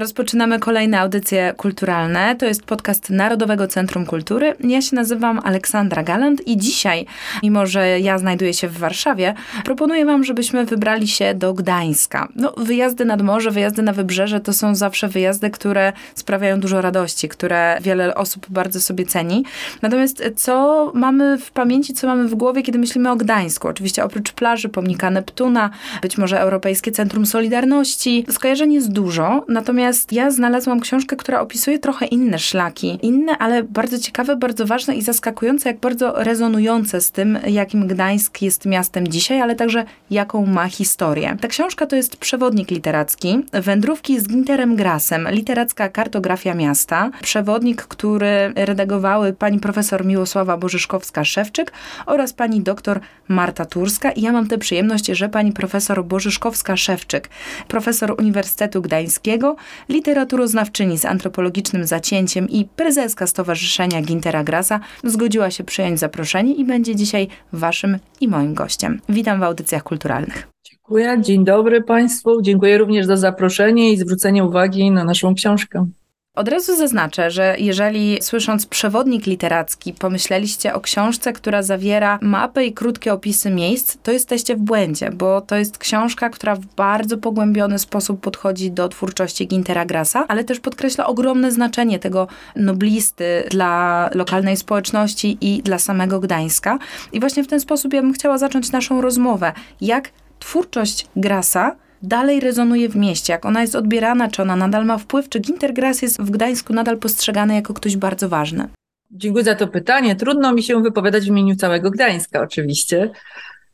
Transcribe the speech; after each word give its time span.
Rozpoczynamy 0.00 0.58
kolejne 0.58 1.00
audycje 1.00 1.54
kulturalne. 1.56 2.36
To 2.36 2.46
jest 2.46 2.62
podcast 2.62 3.10
Narodowego 3.10 3.68
Centrum 3.68 4.06
Kultury. 4.06 4.54
Ja 4.60 4.82
się 4.82 4.96
nazywam 4.96 5.40
Aleksandra 5.44 6.02
Galant 6.02 6.46
i 6.48 6.56
dzisiaj, 6.56 7.06
mimo 7.42 7.66
że 7.66 8.00
ja 8.00 8.18
znajduję 8.18 8.54
się 8.54 8.68
w 8.68 8.78
Warszawie, 8.78 9.34
proponuję 9.64 10.06
Wam, 10.06 10.24
żebyśmy 10.24 10.64
wybrali 10.64 11.08
się 11.08 11.34
do 11.34 11.54
Gdańska. 11.54 12.28
No, 12.36 12.52
wyjazdy 12.56 13.04
nad 13.04 13.22
morze, 13.22 13.50
wyjazdy 13.50 13.82
na 13.82 13.92
wybrzeże 13.92 14.40
to 14.40 14.52
są 14.52 14.74
zawsze 14.74 15.08
wyjazdy, 15.08 15.50
które 15.50 15.92
sprawiają 16.14 16.60
dużo 16.60 16.80
radości, 16.80 17.28
które 17.28 17.78
wiele 17.80 18.14
osób 18.14 18.46
bardzo 18.48 18.80
sobie 18.80 19.06
ceni. 19.06 19.44
Natomiast 19.82 20.22
co 20.36 20.92
mamy 20.94 21.38
w 21.38 21.50
pamięci, 21.50 21.94
co 21.94 22.06
mamy 22.06 22.28
w 22.28 22.34
głowie, 22.34 22.62
kiedy 22.62 22.78
myślimy 22.78 23.10
o 23.10 23.16
Gdańsku? 23.16 23.68
Oczywiście 23.68 24.04
oprócz 24.04 24.32
plaży, 24.32 24.68
pomnika 24.68 25.10
Neptuna, 25.10 25.70
być 26.02 26.18
może 26.18 26.40
Europejskie 26.40 26.92
Centrum 26.92 27.26
Solidarności. 27.26 28.26
Skojarzeń 28.30 28.72
jest 28.72 28.92
dużo, 28.92 29.44
natomiast 29.48 29.89
Natomiast 29.90 30.12
ja 30.12 30.30
znalazłam 30.30 30.80
książkę, 30.80 31.16
która 31.16 31.40
opisuje 31.40 31.78
trochę 31.78 32.06
inne 32.06 32.38
szlaki. 32.38 32.98
Inne, 33.02 33.38
ale 33.38 33.62
bardzo 33.62 33.98
ciekawe, 33.98 34.36
bardzo 34.36 34.66
ważne 34.66 34.94
i 34.94 35.02
zaskakujące, 35.02 35.68
jak 35.68 35.78
bardzo 35.78 36.12
rezonujące 36.16 37.00
z 37.00 37.10
tym, 37.10 37.38
jakim 37.46 37.86
Gdańsk 37.86 38.42
jest 38.42 38.66
miastem 38.66 39.08
dzisiaj, 39.08 39.40
ale 39.40 39.54
także 39.54 39.84
jaką 40.10 40.46
ma 40.46 40.68
historię. 40.68 41.36
Ta 41.40 41.48
książka 41.48 41.86
to 41.86 41.96
jest 41.96 42.16
przewodnik 42.16 42.70
literacki, 42.70 43.44
wędrówki 43.52 44.20
z 44.20 44.28
Ginterem 44.28 44.76
Grasem, 44.76 45.28
literacka 45.30 45.88
kartografia 45.88 46.54
miasta. 46.54 47.10
Przewodnik, 47.22 47.82
który 47.82 48.52
redagowały 48.54 49.32
pani 49.32 49.60
profesor 49.60 50.04
Miłosława 50.04 50.56
Bożyszkowska-Szewczyk 50.58 51.70
oraz 52.06 52.32
pani 52.32 52.60
doktor 52.60 53.00
Marta 53.28 53.64
Turska. 53.64 54.10
I 54.10 54.22
ja 54.22 54.32
mam 54.32 54.48
tę 54.48 54.58
przyjemność, 54.58 55.06
że 55.06 55.28
pani 55.28 55.52
profesor 55.52 56.04
Bożyszkowska-Szewczyk, 56.04 57.20
profesor 57.68 58.14
Uniwersytetu 58.18 58.82
Gdańskiego, 58.82 59.56
literaturoznawczyni 59.88 60.98
z 60.98 61.04
antropologicznym 61.04 61.84
zacięciem 61.84 62.48
i 62.48 62.64
prezeska 62.76 63.26
Stowarzyszenia 63.26 64.02
Gintera 64.02 64.44
Grasa 64.44 64.80
zgodziła 65.04 65.50
się 65.50 65.64
przyjąć 65.64 65.98
zaproszenie 65.98 66.54
i 66.54 66.64
będzie 66.64 66.96
dzisiaj 66.96 67.28
waszym 67.52 67.98
i 68.20 68.28
moim 68.28 68.54
gościem. 68.54 69.00
Witam 69.08 69.40
w 69.40 69.42
audycjach 69.42 69.82
kulturalnych. 69.82 70.48
Dziękuję, 70.64 71.16
dzień 71.20 71.44
dobry 71.44 71.82
Państwu. 71.82 72.42
Dziękuję 72.42 72.78
również 72.78 73.06
za 73.06 73.16
zaproszenie 73.16 73.92
i 73.92 73.96
zwrócenie 73.96 74.44
uwagi 74.44 74.90
na 74.90 75.04
naszą 75.04 75.34
książkę. 75.34 75.86
Od 76.34 76.48
razu 76.48 76.76
zaznaczę, 76.76 77.30
że 77.30 77.56
jeżeli 77.58 78.18
słysząc 78.22 78.66
przewodnik 78.66 79.26
literacki 79.26 79.92
pomyśleliście 79.92 80.74
o 80.74 80.80
książce, 80.80 81.32
która 81.32 81.62
zawiera 81.62 82.18
mapę 82.22 82.66
i 82.66 82.72
krótkie 82.72 83.12
opisy 83.12 83.50
miejsc, 83.50 83.96
to 84.02 84.12
jesteście 84.12 84.56
w 84.56 84.58
błędzie, 84.58 85.10
bo 85.10 85.40
to 85.40 85.56
jest 85.56 85.78
książka, 85.78 86.30
która 86.30 86.54
w 86.54 86.64
bardzo 86.64 87.18
pogłębiony 87.18 87.78
sposób 87.78 88.20
podchodzi 88.20 88.70
do 88.70 88.88
twórczości 88.88 89.48
Gintera 89.48 89.84
Grasa, 89.84 90.24
ale 90.28 90.44
też 90.44 90.60
podkreśla 90.60 91.06
ogromne 91.06 91.52
znaczenie 91.52 91.98
tego 91.98 92.28
noblisty 92.56 93.44
dla 93.50 94.10
lokalnej 94.14 94.56
społeczności 94.56 95.38
i 95.40 95.62
dla 95.62 95.78
samego 95.78 96.20
Gdańska. 96.20 96.78
I 97.12 97.20
właśnie 97.20 97.44
w 97.44 97.48
ten 97.48 97.60
sposób 97.60 97.92
ja 97.92 98.02
bym 98.02 98.12
chciała 98.12 98.38
zacząć 98.38 98.72
naszą 98.72 99.00
rozmowę. 99.00 99.52
Jak 99.80 100.10
twórczość 100.38 101.06
Grasa 101.16 101.76
dalej 102.02 102.40
rezonuje 102.40 102.88
w 102.88 102.96
mieście, 102.96 103.32
jak 103.32 103.44
ona 103.44 103.60
jest 103.60 103.74
odbierana, 103.74 104.28
czy 104.28 104.42
ona 104.42 104.56
nadal 104.56 104.86
ma 104.86 104.98
wpływ, 104.98 105.28
czy 105.28 105.40
Gintergrass 105.40 106.02
jest 106.02 106.22
w 106.22 106.30
Gdańsku 106.30 106.72
nadal 106.72 106.98
postrzegany 106.98 107.54
jako 107.54 107.74
ktoś 107.74 107.96
bardzo 107.96 108.28
ważny? 108.28 108.68
Dziękuję 109.10 109.44
za 109.44 109.54
to 109.54 109.68
pytanie. 109.68 110.16
Trudno 110.16 110.52
mi 110.52 110.62
się 110.62 110.82
wypowiadać 110.82 111.24
w 111.24 111.28
imieniu 111.28 111.56
całego 111.56 111.90
Gdańska, 111.90 112.40
oczywiście. 112.40 113.10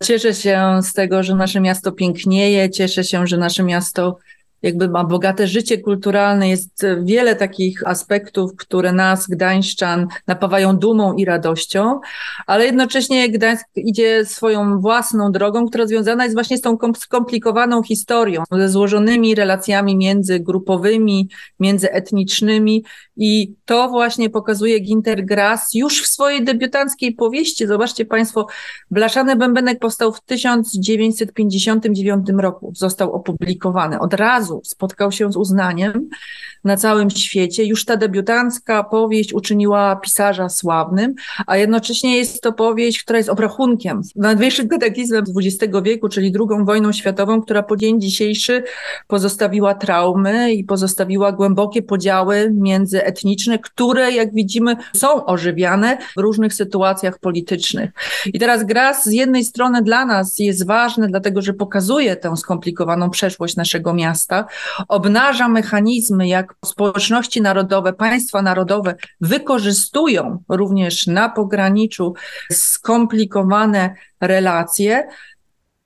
Cieszę 0.03 0.35
się 0.35 0.81
z 0.83 0.93
tego, 0.93 1.23
że 1.23 1.35
nasze 1.35 1.61
miasto 1.61 1.93
pięknieje, 1.93 2.71
cieszę 2.71 3.05
się, 3.05 3.27
że 3.27 3.37
nasze 3.37 3.63
miasto 3.63 4.19
jakby 4.67 4.89
ma 4.89 5.05
bogate 5.05 5.47
życie 5.47 5.79
kulturalne, 5.79 6.49
jest 6.49 6.87
wiele 7.03 7.37
takich 7.37 7.87
aspektów, 7.87 8.57
które 8.57 8.93
nas, 8.93 9.27
Gdańszczan, 9.27 10.07
napawają 10.27 10.77
dumą 10.77 11.15
i 11.15 11.25
radością, 11.25 12.01
ale 12.47 12.67
jednocześnie 12.67 13.29
Gdańsk 13.29 13.67
idzie 13.77 14.25
swoją 14.25 14.81
własną 14.81 15.33
drogą, 15.33 15.69
która 15.69 15.87
związana 15.87 16.25
jest 16.25 16.37
właśnie 16.37 16.59
z 16.59 16.61
tą 16.61 16.79
skomplikowaną 16.97 17.83
historią, 17.83 18.43
ze 18.53 18.69
złożonymi 18.69 19.35
relacjami 19.35 19.97
międzygrupowymi, 19.97 21.29
międzyetnicznymi 21.61 22.85
i 23.17 23.55
to 23.65 23.89
właśnie 23.89 24.31
pokazuje 24.31 24.81
Ginter 24.81 25.25
Grass 25.25 25.75
już 25.75 26.03
w 26.03 26.07
swojej 26.07 26.45
debiutanckiej 26.45 27.15
powieści. 27.15 27.67
Zobaczcie 27.67 28.05
Państwo, 28.05 28.47
Blaszany 28.91 29.37
Bębenek 29.37 29.79
powstał 29.79 30.13
w 30.13 30.21
1959 30.21 32.27
roku, 32.39 32.73
został 32.75 33.13
opublikowany. 33.13 34.01
Od 34.01 34.15
razu 34.15 34.56
spotkał 34.65 35.13
się 35.13 35.33
z 35.33 35.37
uznaniem 35.37 36.09
na 36.65 36.77
całym 36.77 37.11
świecie. 37.11 37.65
Już 37.65 37.85
ta 37.85 37.97
debiutancka 37.97 38.85
powieść 38.85 39.33
uczyniła 39.33 39.97
pisarza 39.97 40.49
sławnym, 40.49 41.15
a 41.47 41.57
jednocześnie 41.57 42.17
jest 42.17 42.43
to 42.43 42.53
powieść, 42.53 43.03
która 43.03 43.19
jest 43.19 43.29
obrachunkiem 43.29 44.03
największym 44.17 44.69
kataklizmem 44.69 45.25
XX 45.37 45.75
wieku, 45.83 46.09
czyli 46.09 46.33
II 46.35 46.65
wojną 46.65 46.93
światową, 46.93 47.43
która 47.43 47.63
po 47.63 47.77
dzień 47.77 48.01
dzisiejszy 48.01 48.63
pozostawiła 49.07 49.75
traumy 49.75 50.53
i 50.53 50.65
pozostawiła 50.65 51.33
głębokie 51.33 51.83
podziały 51.83 52.51
międzyetniczne, 52.55 53.59
które, 53.59 54.13
jak 54.13 54.35
widzimy, 54.35 54.77
są 54.95 55.25
ożywiane 55.25 55.99
w 56.17 56.21
różnych 56.21 56.55
sytuacjach 56.55 57.19
politycznych. 57.19 57.91
I 58.27 58.39
teraz 58.39 58.65
Gras 58.65 59.05
z 59.05 59.13
jednej 59.13 59.45
strony 59.45 59.83
dla 59.83 60.07
nas 60.07 60.39
jest 60.39 60.67
ważny, 60.67 61.09
dlatego 61.09 61.43
że 61.43 61.53
pokazuje 61.53 62.17
tę 62.17 62.37
skomplikowaną 62.37 63.11
przeszłość 63.11 63.57
naszego 63.57 63.95
miasta, 63.95 64.36
obnaża 64.89 65.49
mechanizmy, 65.49 66.29
jak 66.29 66.55
społeczności 66.65 67.43
narodowe, 67.43 67.93
państwa 67.93 68.43
narodowe 68.43 68.95
wykorzystują 69.21 70.43
również 70.49 71.07
na 71.07 71.29
pograniczu 71.29 72.15
skomplikowane 72.53 73.95
relacje, 74.21 75.09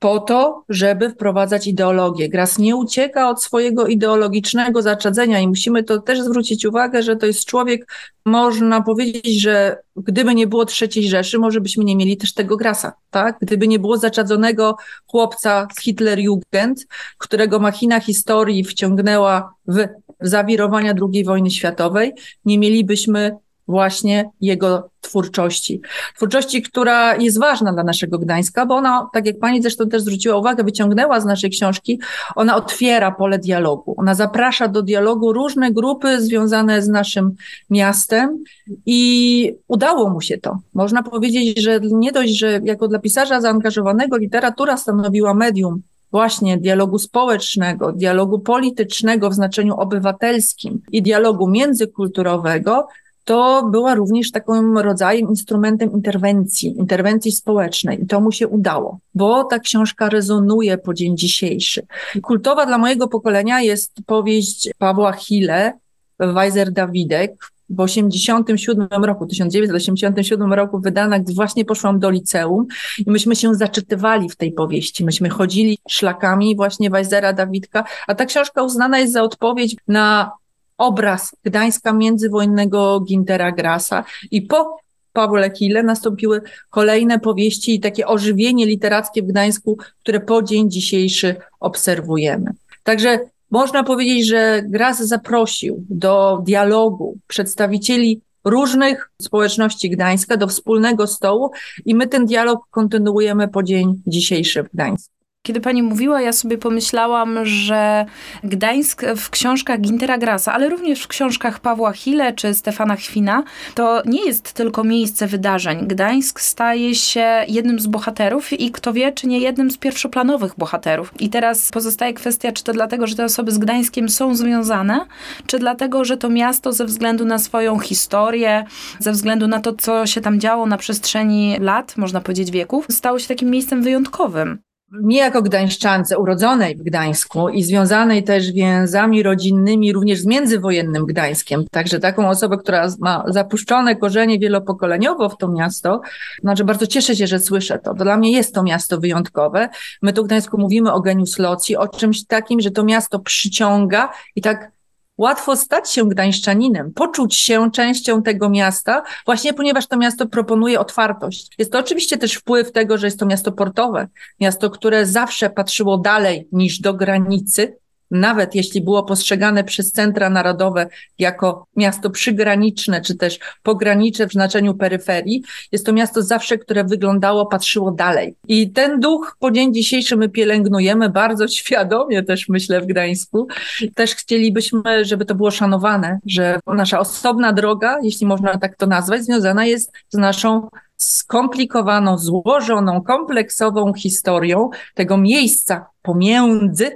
po 0.00 0.18
to, 0.18 0.64
żeby 0.68 1.10
wprowadzać 1.10 1.66
ideologię. 1.66 2.28
Gras 2.28 2.58
nie 2.58 2.76
ucieka 2.76 3.30
od 3.30 3.42
swojego 3.42 3.86
ideologicznego 3.86 4.82
zaczadzenia 4.82 5.40
i 5.40 5.48
musimy 5.48 5.84
to 5.84 6.00
też 6.00 6.20
zwrócić 6.20 6.66
uwagę, 6.66 7.02
że 7.02 7.16
to 7.16 7.26
jest 7.26 7.44
człowiek, 7.44 7.92
można 8.24 8.82
powiedzieć, 8.82 9.40
że 9.40 9.76
gdyby 9.96 10.34
nie 10.34 10.46
było 10.46 10.64
trzeciej 10.64 11.08
Rzeszy, 11.08 11.38
może 11.38 11.60
byśmy 11.60 11.84
nie 11.84 11.96
mieli 11.96 12.16
też 12.16 12.34
tego 12.34 12.56
Grasa, 12.56 12.92
tak? 13.10 13.36
Gdyby 13.40 13.68
nie 13.68 13.78
było 13.78 13.96
zaczadzonego 13.96 14.76
chłopca 15.06 15.68
z 15.78 15.82
Hitlerjugend, 15.82 16.86
którego 17.18 17.58
machina 17.58 18.00
historii 18.00 18.64
wciągnęła 18.64 19.54
w 19.66 19.86
zawirowania 20.20 20.94
II 21.12 21.24
wojny 21.24 21.50
światowej, 21.50 22.12
nie 22.44 22.58
mielibyśmy 22.58 23.36
właśnie 23.70 24.30
jego 24.40 24.90
twórczości. 25.00 25.80
Twórczości, 26.16 26.62
która 26.62 27.16
jest 27.16 27.38
ważna 27.38 27.72
dla 27.72 27.84
naszego 27.84 28.18
Gdańska, 28.18 28.66
bo 28.66 28.74
ona, 28.74 29.08
tak 29.12 29.26
jak 29.26 29.38
pani 29.38 29.62
zresztą 29.62 29.88
też 29.88 30.02
zwróciła 30.02 30.36
uwagę, 30.36 30.64
wyciągnęła 30.64 31.20
z 31.20 31.24
naszej 31.24 31.50
książki, 31.50 32.00
ona 32.36 32.56
otwiera 32.56 33.10
pole 33.10 33.38
dialogu. 33.38 33.94
Ona 33.96 34.14
zaprasza 34.14 34.68
do 34.68 34.82
dialogu 34.82 35.32
różne 35.32 35.72
grupy 35.72 36.20
związane 36.20 36.82
z 36.82 36.88
naszym 36.88 37.34
miastem 37.70 38.44
i 38.86 39.52
udało 39.68 40.10
mu 40.10 40.20
się 40.20 40.38
to. 40.38 40.58
Można 40.74 41.02
powiedzieć, 41.02 41.60
że 41.60 41.80
nie 41.82 42.12
dość, 42.12 42.38
że 42.38 42.60
jako 42.64 42.88
dla 42.88 42.98
pisarza 42.98 43.40
zaangażowanego 43.40 44.16
literatura 44.16 44.76
stanowiła 44.76 45.34
medium 45.34 45.82
właśnie 46.12 46.58
dialogu 46.58 46.98
społecznego, 46.98 47.92
dialogu 47.92 48.38
politycznego 48.38 49.30
w 49.30 49.34
znaczeniu 49.34 49.74
obywatelskim 49.74 50.82
i 50.92 51.02
dialogu 51.02 51.48
międzykulturowego, 51.48 52.88
to 53.30 53.68
była 53.70 53.94
również 53.94 54.30
takim 54.30 54.78
rodzajem 54.78 55.28
instrumentem 55.28 55.92
interwencji, 55.92 56.78
interwencji 56.78 57.32
społecznej 57.32 58.02
i 58.02 58.06
to 58.06 58.20
mu 58.20 58.32
się 58.32 58.48
udało, 58.48 58.98
bo 59.14 59.44
ta 59.44 59.58
książka 59.58 60.08
rezonuje 60.08 60.78
po 60.78 60.94
dzień 60.94 61.16
dzisiejszy. 61.16 61.86
Kultowa 62.22 62.66
dla 62.66 62.78
mojego 62.78 63.08
pokolenia 63.08 63.60
jest 63.60 63.92
powieść 64.06 64.70
Pawła 64.78 65.12
Hille, 65.12 65.72
Weiser 66.18 66.72
Dawidek, 66.72 67.32
w 67.70 67.80
87 67.80 69.04
roku, 69.04 69.26
1987 69.26 70.52
roku 70.52 70.80
wydana, 70.80 71.18
gdy 71.18 71.34
właśnie 71.34 71.64
poszłam 71.64 71.98
do 71.98 72.10
liceum 72.10 72.66
i 73.06 73.10
myśmy 73.10 73.36
się 73.36 73.54
zaczytywali 73.54 74.28
w 74.28 74.36
tej 74.36 74.52
powieści. 74.52 75.04
Myśmy 75.04 75.28
chodzili 75.28 75.78
szlakami 75.88 76.56
właśnie 76.56 76.90
Weisera 76.90 77.32
Dawidka, 77.32 77.84
a 78.06 78.14
ta 78.14 78.26
książka 78.26 78.62
uznana 78.62 78.98
jest 78.98 79.12
za 79.12 79.22
odpowiedź 79.22 79.76
na 79.88 80.32
obraz 80.80 81.36
Gdańska 81.44 81.92
międzywojennego 81.92 83.00
Gintera 83.00 83.52
Grasa 83.52 84.04
i 84.30 84.42
po 84.42 84.76
Pawle 85.12 85.50
Kile 85.50 85.82
nastąpiły 85.82 86.40
kolejne 86.70 87.18
powieści 87.18 87.74
i 87.74 87.80
takie 87.80 88.06
ożywienie 88.06 88.66
literackie 88.66 89.22
w 89.22 89.26
Gdańsku, 89.26 89.78
które 90.00 90.20
po 90.20 90.42
dzień 90.42 90.70
dzisiejszy 90.70 91.36
obserwujemy. 91.60 92.50
Także 92.82 93.18
można 93.50 93.84
powiedzieć, 93.84 94.26
że 94.26 94.62
Gras 94.64 94.98
zaprosił 94.98 95.84
do 95.90 96.42
dialogu 96.44 97.18
przedstawicieli 97.26 98.20
różnych 98.44 99.10
społeczności 99.22 99.90
Gdańska 99.90 100.36
do 100.36 100.46
wspólnego 100.46 101.06
stołu 101.06 101.50
i 101.84 101.94
my 101.94 102.06
ten 102.06 102.26
dialog 102.26 102.60
kontynuujemy 102.70 103.48
po 103.48 103.62
dzień 103.62 104.02
dzisiejszy 104.06 104.62
w 104.62 104.72
Gdańsku. 104.72 105.19
Kiedy 105.42 105.60
pani 105.60 105.82
mówiła, 105.82 106.20
ja 106.20 106.32
sobie 106.32 106.58
pomyślałam, 106.58 107.38
że 107.42 108.06
Gdańsk 108.44 109.02
w 109.16 109.30
książkach 109.30 109.80
Gintera 109.80 110.18
Grasa, 110.18 110.52
ale 110.52 110.68
również 110.68 111.02
w 111.02 111.08
książkach 111.08 111.60
Pawła 111.60 111.92
Hille 111.92 112.32
czy 112.32 112.54
Stefana 112.54 112.96
Chwina, 112.96 113.42
to 113.74 114.02
nie 114.06 114.26
jest 114.26 114.52
tylko 114.52 114.84
miejsce 114.84 115.26
wydarzeń. 115.26 115.86
Gdańsk 115.86 116.40
staje 116.40 116.94
się 116.94 117.44
jednym 117.48 117.80
z 117.80 117.86
bohaterów 117.86 118.52
i 118.52 118.70
kto 118.70 118.92
wie, 118.92 119.12
czy 119.12 119.26
nie 119.26 119.38
jednym 119.38 119.70
z 119.70 119.78
pierwszoplanowych 119.78 120.52
bohaterów. 120.58 121.12
I 121.20 121.28
teraz 121.28 121.70
pozostaje 121.70 122.14
kwestia, 122.14 122.52
czy 122.52 122.64
to 122.64 122.72
dlatego, 122.72 123.06
że 123.06 123.16
te 123.16 123.24
osoby 123.24 123.52
z 123.52 123.58
Gdańskiem 123.58 124.08
są 124.08 124.34
związane, 124.34 125.06
czy 125.46 125.58
dlatego, 125.58 126.04
że 126.04 126.16
to 126.16 126.28
miasto 126.28 126.72
ze 126.72 126.84
względu 126.84 127.24
na 127.24 127.38
swoją 127.38 127.78
historię, 127.78 128.64
ze 128.98 129.12
względu 129.12 129.48
na 129.48 129.60
to, 129.60 129.72
co 129.72 130.06
się 130.06 130.20
tam 130.20 130.40
działo 130.40 130.66
na 130.66 130.76
przestrzeni 130.76 131.56
lat, 131.60 131.96
można 131.96 132.20
powiedzieć 132.20 132.50
wieków, 132.50 132.86
stało 132.90 133.18
się 133.18 133.28
takim 133.28 133.50
miejscem 133.50 133.82
wyjątkowym 133.82 134.69
mnie 134.90 135.18
jako 135.18 135.42
gdańszczance, 135.42 136.18
urodzonej 136.18 136.76
w 136.76 136.82
Gdańsku 136.82 137.48
i 137.48 137.62
związanej 137.62 138.24
też 138.24 138.52
więzami 138.52 139.22
rodzinnymi 139.22 139.92
również 139.92 140.20
z 140.20 140.26
międzywojennym 140.26 141.06
Gdańskiem, 141.06 141.64
także 141.70 141.98
taką 141.98 142.28
osobę, 142.28 142.56
która 142.56 142.88
ma 142.98 143.24
zapuszczone 143.28 143.96
korzenie 143.96 144.38
wielopokoleniowo 144.38 145.28
w 145.28 145.36
to 145.36 145.48
miasto, 145.48 146.00
znaczy 146.40 146.64
bardzo 146.64 146.86
cieszę 146.86 147.16
się, 147.16 147.26
że 147.26 147.38
słyszę 147.38 147.78
to. 147.78 147.94
Dla 147.94 148.16
mnie 148.16 148.32
jest 148.32 148.54
to 148.54 148.62
miasto 148.62 148.98
wyjątkowe. 148.98 149.68
My 150.02 150.12
tu 150.12 150.24
w 150.24 150.26
Gdańsku 150.26 150.58
mówimy 150.58 150.92
o 150.92 151.00
genius 151.00 151.38
loci, 151.38 151.76
o 151.76 151.88
czymś 151.88 152.26
takim, 152.26 152.60
że 152.60 152.70
to 152.70 152.84
miasto 152.84 153.18
przyciąga 153.18 154.10
i 154.36 154.40
tak 154.40 154.79
łatwo 155.20 155.56
stać 155.56 155.90
się 155.90 156.08
gdańszczaninem, 156.08 156.92
poczuć 156.92 157.36
się 157.36 157.70
częścią 157.70 158.22
tego 158.22 158.48
miasta, 158.48 159.02
właśnie 159.26 159.54
ponieważ 159.54 159.86
to 159.86 159.96
miasto 159.96 160.26
proponuje 160.26 160.80
otwartość. 160.80 161.50
Jest 161.58 161.72
to 161.72 161.78
oczywiście 161.78 162.18
też 162.18 162.34
wpływ 162.34 162.72
tego, 162.72 162.98
że 162.98 163.06
jest 163.06 163.18
to 163.18 163.26
miasto 163.26 163.52
portowe, 163.52 164.08
miasto, 164.40 164.70
które 164.70 165.06
zawsze 165.06 165.50
patrzyło 165.50 165.98
dalej 165.98 166.48
niż 166.52 166.80
do 166.80 166.94
granicy, 166.94 167.76
nawet 168.10 168.54
jeśli 168.54 168.80
było 168.80 169.02
postrzegane 169.02 169.64
przez 169.64 169.92
centra 169.92 170.30
narodowe 170.30 170.86
jako 171.18 171.66
miasto 171.76 172.10
przygraniczne, 172.10 173.00
czy 173.00 173.14
też 173.14 173.38
pogranicze 173.62 174.26
w 174.26 174.32
znaczeniu 174.32 174.74
peryferii, 174.74 175.42
jest 175.72 175.86
to 175.86 175.92
miasto 175.92 176.22
zawsze, 176.22 176.58
które 176.58 176.84
wyglądało, 176.84 177.46
patrzyło 177.46 177.90
dalej. 177.90 178.34
I 178.48 178.70
ten 178.70 179.00
duch 179.00 179.36
po 179.38 179.50
dzień 179.50 179.74
dzisiejszy 179.74 180.16
my 180.16 180.28
pielęgnujemy 180.28 181.08
bardzo 181.08 181.48
świadomie 181.58 182.22
też 182.22 182.48
myślę 182.48 182.80
w 182.80 182.86
Gdańsku. 182.86 183.46
Też 183.94 184.14
chcielibyśmy, 184.14 185.04
żeby 185.04 185.24
to 185.24 185.34
było 185.34 185.50
szanowane, 185.50 186.18
że 186.26 186.60
nasza 186.66 186.98
osobna 186.98 187.52
droga, 187.52 187.98
jeśli 188.02 188.26
można 188.26 188.58
tak 188.58 188.76
to 188.76 188.86
nazwać, 188.86 189.24
związana 189.24 189.66
jest 189.66 189.92
z 190.08 190.16
naszą 190.16 190.68
skomplikowaną, 190.96 192.18
złożoną, 192.18 193.02
kompleksową 193.02 193.94
historią 193.94 194.70
tego 194.94 195.16
miejsca 195.16 195.86
pomiędzy 196.02 196.90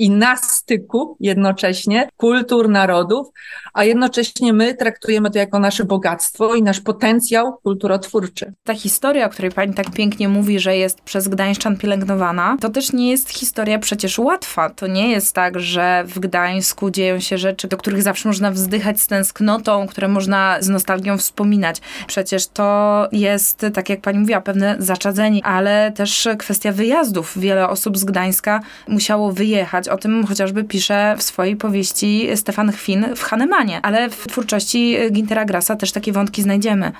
i 0.00 0.10
na 0.10 0.36
styku 0.36 1.16
jednocześnie 1.20 2.08
kultur, 2.16 2.68
narodów, 2.68 3.26
a 3.74 3.84
jednocześnie 3.84 4.52
my 4.52 4.74
traktujemy 4.74 5.30
to 5.30 5.38
jako 5.38 5.58
nasze 5.58 5.84
bogactwo 5.84 6.54
i 6.54 6.62
nasz 6.62 6.80
potencjał 6.80 7.56
kulturotwórczy. 7.62 8.52
Ta 8.64 8.74
historia, 8.74 9.26
o 9.26 9.30
której 9.30 9.50
pani 9.50 9.74
tak 9.74 9.90
pięknie 9.90 10.28
mówi, 10.28 10.60
że 10.60 10.76
jest 10.76 11.00
przez 11.00 11.28
Gdańszczan 11.28 11.76
pielęgnowana, 11.76 12.56
to 12.60 12.70
też 12.70 12.92
nie 12.92 13.10
jest 13.10 13.30
historia 13.30 13.78
przecież 13.78 14.18
łatwa. 14.18 14.70
To 14.70 14.86
nie 14.86 15.10
jest 15.10 15.34
tak, 15.34 15.60
że 15.60 16.04
w 16.06 16.18
Gdańsku 16.18 16.90
dzieją 16.90 17.20
się 17.20 17.38
rzeczy, 17.38 17.68
do 17.68 17.76
których 17.76 18.02
zawsze 18.02 18.28
można 18.28 18.50
wzdychać 18.50 19.00
z 19.00 19.06
tęsknotą, 19.06 19.86
które 19.86 20.08
można 20.08 20.56
z 20.60 20.68
nostalgią 20.68 21.18
wspominać. 21.18 21.80
Przecież 22.06 22.46
to 22.46 23.08
jest, 23.12 23.66
tak 23.74 23.88
jak 23.88 24.00
pani 24.00 24.18
mówiła, 24.18 24.40
pewne 24.40 24.76
zaczadzenie, 24.78 25.44
ale 25.44 25.92
też 25.92 26.28
kwestia 26.38 26.72
wyjazdów. 26.72 27.38
Wiele 27.38 27.68
osób 27.68 27.98
z 27.98 28.04
Gdańska 28.04 28.60
musiało 28.88 29.32
wyjechać, 29.32 29.89
o 29.90 29.96
tym 29.96 30.26
chociażby 30.26 30.64
pisze 30.64 31.14
w 31.18 31.22
swojej 31.22 31.56
powieści 31.56 32.28
Stefan 32.34 32.72
Chwin 32.72 33.06
w 33.16 33.22
Hanemanie, 33.22 33.80
ale 33.82 34.10
w 34.10 34.26
twórczości 34.26 34.96
Gintera 35.12 35.44
Grasa 35.44 35.76
też 35.76 35.92
takie 35.92 36.12
wątki 36.12 36.42
znajdziemy. 36.42 36.92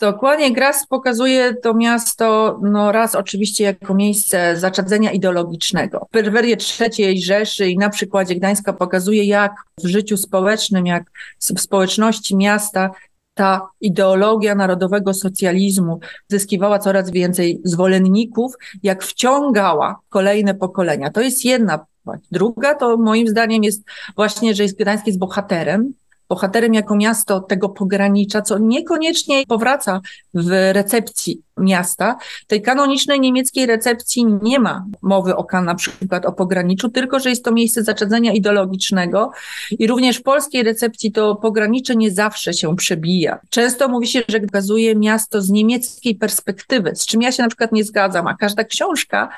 Dokładnie, 0.00 0.52
Gras 0.52 0.86
pokazuje 0.86 1.54
to 1.54 1.74
miasto, 1.74 2.58
no 2.62 2.92
raz 2.92 3.14
oczywiście 3.14 3.64
jako 3.64 3.94
miejsce 3.94 4.56
zaczadzenia 4.56 5.10
ideologicznego. 5.10 6.06
Perwerie 6.10 6.56
trzeciej 6.56 7.22
Rzeszy 7.22 7.68
i 7.68 7.78
na 7.78 7.90
przykładzie 7.90 8.34
Gdańska 8.34 8.72
pokazuje, 8.72 9.24
jak 9.24 9.52
w 9.82 9.86
życiu 9.86 10.16
społecznym, 10.16 10.86
jak 10.86 11.04
w 11.38 11.60
społeczności 11.60 12.36
miasta 12.36 12.90
ta 13.34 13.68
ideologia 13.80 14.54
narodowego 14.54 15.14
socjalizmu 15.14 16.00
zyskiwała 16.28 16.78
coraz 16.78 17.10
więcej 17.10 17.60
zwolenników, 17.64 18.54
jak 18.82 19.04
wciągała 19.04 20.00
kolejne 20.08 20.54
pokolenia. 20.54 21.10
To 21.10 21.20
jest 21.20 21.44
jedna 21.44 21.86
Druga 22.32 22.74
to 22.74 22.96
moim 22.96 23.28
zdaniem 23.28 23.64
jest 23.64 23.82
właśnie, 24.16 24.54
że 24.54 24.62
jest 24.62 24.78
Gdańsk 24.78 25.06
jest 25.06 25.18
bohaterem, 25.18 25.94
bohaterem 26.32 26.74
jako 26.74 26.96
miasto 26.96 27.40
tego 27.40 27.68
pogranicza, 27.68 28.42
co 28.42 28.58
niekoniecznie 28.58 29.46
powraca 29.46 30.00
w 30.34 30.72
recepcji 30.72 31.42
miasta. 31.56 32.16
Tej 32.46 32.62
kanonicznej 32.62 33.20
niemieckiej 33.20 33.66
recepcji 33.66 34.26
nie 34.42 34.58
ma 34.58 34.84
mowy 35.02 35.36
o 35.36 35.46
na 35.62 35.74
przykład 35.74 36.26
o 36.26 36.32
pograniczu, 36.32 36.88
tylko 36.88 37.18
że 37.18 37.30
jest 37.30 37.44
to 37.44 37.52
miejsce 37.52 37.82
zaczadzenia 37.82 38.32
ideologicznego 38.32 39.30
i 39.78 39.86
również 39.86 40.16
w 40.16 40.22
polskiej 40.22 40.62
recepcji 40.62 41.12
to 41.12 41.36
pogranicze 41.36 41.96
nie 41.96 42.10
zawsze 42.10 42.52
się 42.52 42.76
przebija. 42.76 43.38
Często 43.50 43.88
mówi 43.88 44.06
się, 44.06 44.22
że 44.28 44.40
pokazuje 44.40 44.96
miasto 44.96 45.42
z 45.42 45.50
niemieckiej 45.50 46.14
perspektywy, 46.14 46.96
z 46.96 47.06
czym 47.06 47.22
ja 47.22 47.32
się 47.32 47.42
na 47.42 47.48
przykład 47.48 47.72
nie 47.72 47.84
zgadzam, 47.84 48.26
a 48.26 48.36
każda 48.36 48.64
książka 48.64 49.28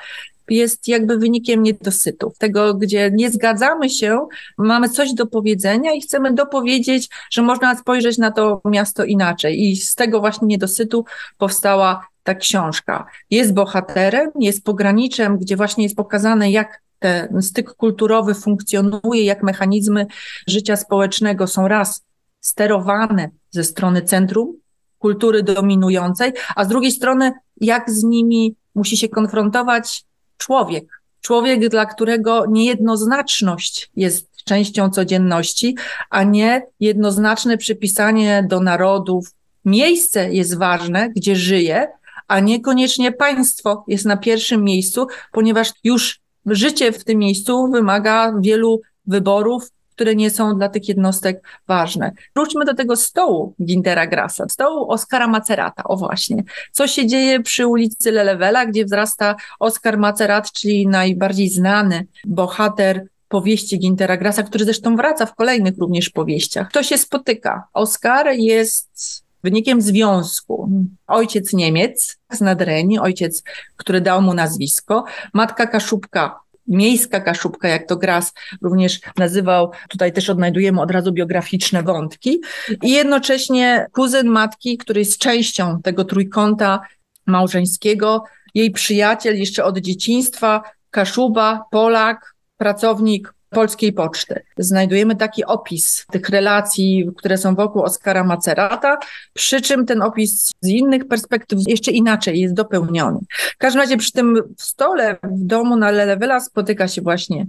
jest 0.49 0.87
jakby 0.87 1.17
wynikiem 1.17 1.63
niedosytu. 1.63 2.33
Tego, 2.37 2.73
gdzie 2.73 3.11
nie 3.13 3.31
zgadzamy 3.31 3.89
się, 3.89 4.27
mamy 4.57 4.89
coś 4.89 5.13
do 5.13 5.27
powiedzenia 5.27 5.93
i 5.93 6.01
chcemy 6.01 6.33
dopowiedzieć, 6.33 7.09
że 7.31 7.41
można 7.41 7.75
spojrzeć 7.77 8.17
na 8.17 8.31
to 8.31 8.61
miasto 8.65 9.03
inaczej. 9.03 9.63
I 9.63 9.75
z 9.75 9.95
tego 9.95 10.19
właśnie 10.19 10.47
niedosytu 10.47 11.05
powstała 11.37 12.07
ta 12.23 12.35
książka. 12.35 13.05
Jest 13.29 13.53
bohaterem, 13.53 14.29
jest 14.39 14.63
pograniczem, 14.63 15.37
gdzie 15.37 15.55
właśnie 15.55 15.83
jest 15.83 15.95
pokazane, 15.95 16.51
jak 16.51 16.81
ten 16.99 17.41
styk 17.41 17.73
kulturowy 17.73 18.33
funkcjonuje, 18.33 19.23
jak 19.23 19.43
mechanizmy 19.43 20.05
życia 20.47 20.75
społecznego 20.75 21.47
są 21.47 21.67
raz 21.67 22.05
sterowane 22.41 23.29
ze 23.51 23.63
strony 23.63 24.01
centrum 24.01 24.57
kultury 24.99 25.43
dominującej, 25.43 26.33
a 26.55 26.65
z 26.65 26.67
drugiej 26.67 26.91
strony, 26.91 27.31
jak 27.61 27.91
z 27.91 28.03
nimi 28.03 28.55
musi 28.75 28.97
się 28.97 29.09
konfrontować 29.09 30.03
człowiek. 30.37 31.01
Człowiek, 31.21 31.69
dla 31.69 31.85
którego 31.85 32.45
niejednoznaczność 32.49 33.91
jest 33.95 34.35
częścią 34.45 34.89
codzienności, 34.89 35.75
a 36.09 36.23
nie 36.23 36.67
jednoznaczne 36.79 37.57
przypisanie 37.57 38.45
do 38.49 38.59
narodów. 38.59 39.31
Miejsce 39.65 40.33
jest 40.33 40.57
ważne, 40.57 41.09
gdzie 41.09 41.35
żyje, 41.35 41.87
a 42.27 42.39
niekoniecznie 42.39 43.11
państwo 43.11 43.83
jest 43.87 44.05
na 44.05 44.17
pierwszym 44.17 44.63
miejscu, 44.63 45.07
ponieważ 45.31 45.71
już 45.83 46.19
życie 46.45 46.91
w 46.91 47.03
tym 47.03 47.17
miejscu 47.17 47.67
wymaga 47.71 48.33
wielu 48.39 48.81
wyborów, 49.07 49.71
które 49.95 50.15
nie 50.15 50.29
są 50.29 50.57
dla 50.57 50.69
tych 50.69 50.87
jednostek 50.87 51.41
ważne. 51.67 52.11
Wróćmy 52.35 52.65
do 52.65 52.73
tego 52.73 52.95
stołu 52.95 53.53
Gintera 53.63 54.07
Grasa, 54.07 54.49
stołu 54.49 54.91
Oskara 54.91 55.27
Macerata, 55.27 55.83
o 55.83 55.97
właśnie. 55.97 56.43
Co 56.71 56.87
się 56.87 57.07
dzieje 57.07 57.39
przy 57.39 57.67
ulicy 57.67 58.11
Lelewela, 58.11 58.65
gdzie 58.65 58.85
wzrasta 58.85 59.35
Oskar 59.59 59.97
Macerat, 59.97 60.51
czyli 60.51 60.87
najbardziej 60.87 61.49
znany 61.49 62.07
bohater 62.25 63.07
powieści 63.27 63.79
Gintera 63.79 64.17
Grasa, 64.17 64.43
który 64.43 64.65
zresztą 64.65 64.95
wraca 64.95 65.25
w 65.25 65.35
kolejnych 65.35 65.77
również 65.77 66.09
powieściach. 66.09 66.71
To 66.71 66.83
się 66.83 66.97
spotyka. 66.97 67.67
Oskar 67.73 68.27
jest 68.33 69.23
wynikiem 69.43 69.81
związku. 69.81 70.69
Ojciec 71.07 71.53
Niemiec 71.53 72.17
z 72.31 72.41
Nadrenii, 72.41 72.99
ojciec, 72.99 73.43
który 73.75 74.01
dał 74.01 74.21
mu 74.21 74.33
nazwisko, 74.33 75.03
matka 75.33 75.67
Kaszubka 75.67 76.39
miejska 76.67 77.19
kaszubka, 77.19 77.67
jak 77.67 77.87
to 77.87 77.97
Gras 77.97 78.33
również 78.61 78.99
nazywał. 79.17 79.71
Tutaj 79.89 80.13
też 80.13 80.29
odnajdujemy 80.29 80.81
od 80.81 80.91
razu 80.91 81.11
biograficzne 81.11 81.83
wątki. 81.83 82.41
I 82.83 82.91
jednocześnie 82.91 83.87
kuzyn 83.91 84.27
matki, 84.27 84.77
który 84.77 84.99
jest 84.99 85.17
częścią 85.17 85.81
tego 85.81 86.05
trójkąta 86.05 86.79
małżeńskiego, 87.25 88.23
jej 88.53 88.71
przyjaciel 88.71 89.39
jeszcze 89.39 89.63
od 89.63 89.77
dzieciństwa, 89.77 90.63
Kaszuba, 90.91 91.63
Polak, 91.71 92.35
pracownik 92.57 93.34
Polskiej 93.55 93.93
Poczty. 93.93 94.43
Znajdujemy 94.57 95.15
taki 95.15 95.45
opis 95.45 96.05
tych 96.11 96.29
relacji, 96.29 97.09
które 97.17 97.37
są 97.37 97.55
wokół 97.55 97.81
Oskara 97.81 98.23
Macerata, 98.23 98.97
przy 99.33 99.61
czym 99.61 99.85
ten 99.85 100.01
opis 100.01 100.51
z 100.61 100.67
innych 100.67 101.07
perspektyw 101.07 101.59
jeszcze 101.67 101.91
inaczej 101.91 102.39
jest 102.39 102.53
dopełniony. 102.53 103.19
W 103.53 103.57
każdym 103.57 103.81
razie 103.81 103.97
przy 103.97 104.11
tym 104.11 104.55
stole 104.57 105.17
w 105.23 105.45
domu 105.45 105.77
na 105.77 105.91
Lelewela 105.91 106.39
spotyka 106.39 106.87
się 106.87 107.01
właśnie 107.01 107.45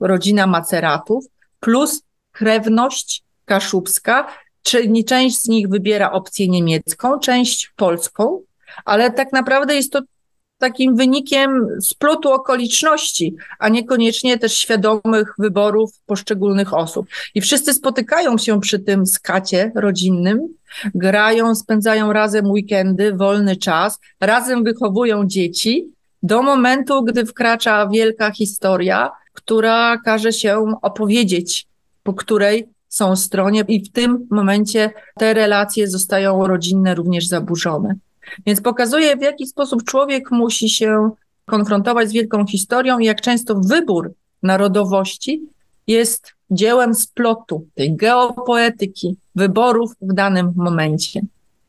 rodzina 0.00 0.46
Maceratów 0.46 1.24
plus 1.60 2.02
krewność 2.32 3.24
kaszubska, 3.44 4.26
czyli 4.62 5.04
część 5.04 5.42
z 5.42 5.48
nich 5.48 5.68
wybiera 5.68 6.12
opcję 6.12 6.48
niemiecką, 6.48 7.18
część 7.18 7.72
polską, 7.76 8.40
ale 8.84 9.10
tak 9.10 9.32
naprawdę 9.32 9.74
jest 9.74 9.92
to 9.92 10.00
takim 10.60 10.96
wynikiem 10.96 11.66
splotu 11.80 12.32
okoliczności, 12.32 13.36
a 13.58 13.68
niekoniecznie 13.68 14.38
też 14.38 14.56
świadomych 14.56 15.34
wyborów 15.38 15.90
poszczególnych 16.06 16.74
osób. 16.74 17.06
I 17.34 17.40
wszyscy 17.40 17.74
spotykają 17.74 18.38
się 18.38 18.60
przy 18.60 18.78
tym 18.78 19.06
skacie 19.06 19.72
rodzinnym, 19.74 20.48
grają, 20.94 21.54
spędzają 21.54 22.12
razem 22.12 22.50
weekendy, 22.50 23.12
wolny 23.12 23.56
czas, 23.56 23.98
razem 24.20 24.64
wychowują 24.64 25.26
dzieci 25.26 25.86
do 26.22 26.42
momentu, 26.42 27.02
gdy 27.02 27.26
wkracza 27.26 27.88
wielka 27.88 28.30
historia, 28.30 29.10
która 29.32 29.98
każe 30.04 30.32
się 30.32 30.64
opowiedzieć, 30.82 31.66
po 32.02 32.14
której 32.14 32.68
są 32.88 33.16
stronie 33.16 33.64
i 33.68 33.84
w 33.84 33.92
tym 33.92 34.26
momencie 34.30 34.90
te 35.18 35.34
relacje 35.34 35.88
zostają 35.88 36.46
rodzinne 36.46 36.94
również 36.94 37.26
zaburzone. 37.26 37.94
Więc 38.46 38.60
pokazuje, 38.60 39.16
w 39.16 39.22
jaki 39.22 39.46
sposób 39.46 39.84
człowiek 39.84 40.30
musi 40.30 40.68
się 40.68 41.10
konfrontować 41.46 42.08
z 42.08 42.12
wielką 42.12 42.46
historią 42.46 42.98
i 42.98 43.04
jak 43.04 43.20
często 43.20 43.54
wybór 43.54 44.12
narodowości 44.42 45.42
jest 45.86 46.34
dziełem 46.50 46.94
splotu, 46.94 47.66
tej 47.74 47.96
geopoetyki, 47.96 49.16
wyborów 49.34 49.92
w 50.02 50.12
danym 50.14 50.52
momencie 50.56 51.20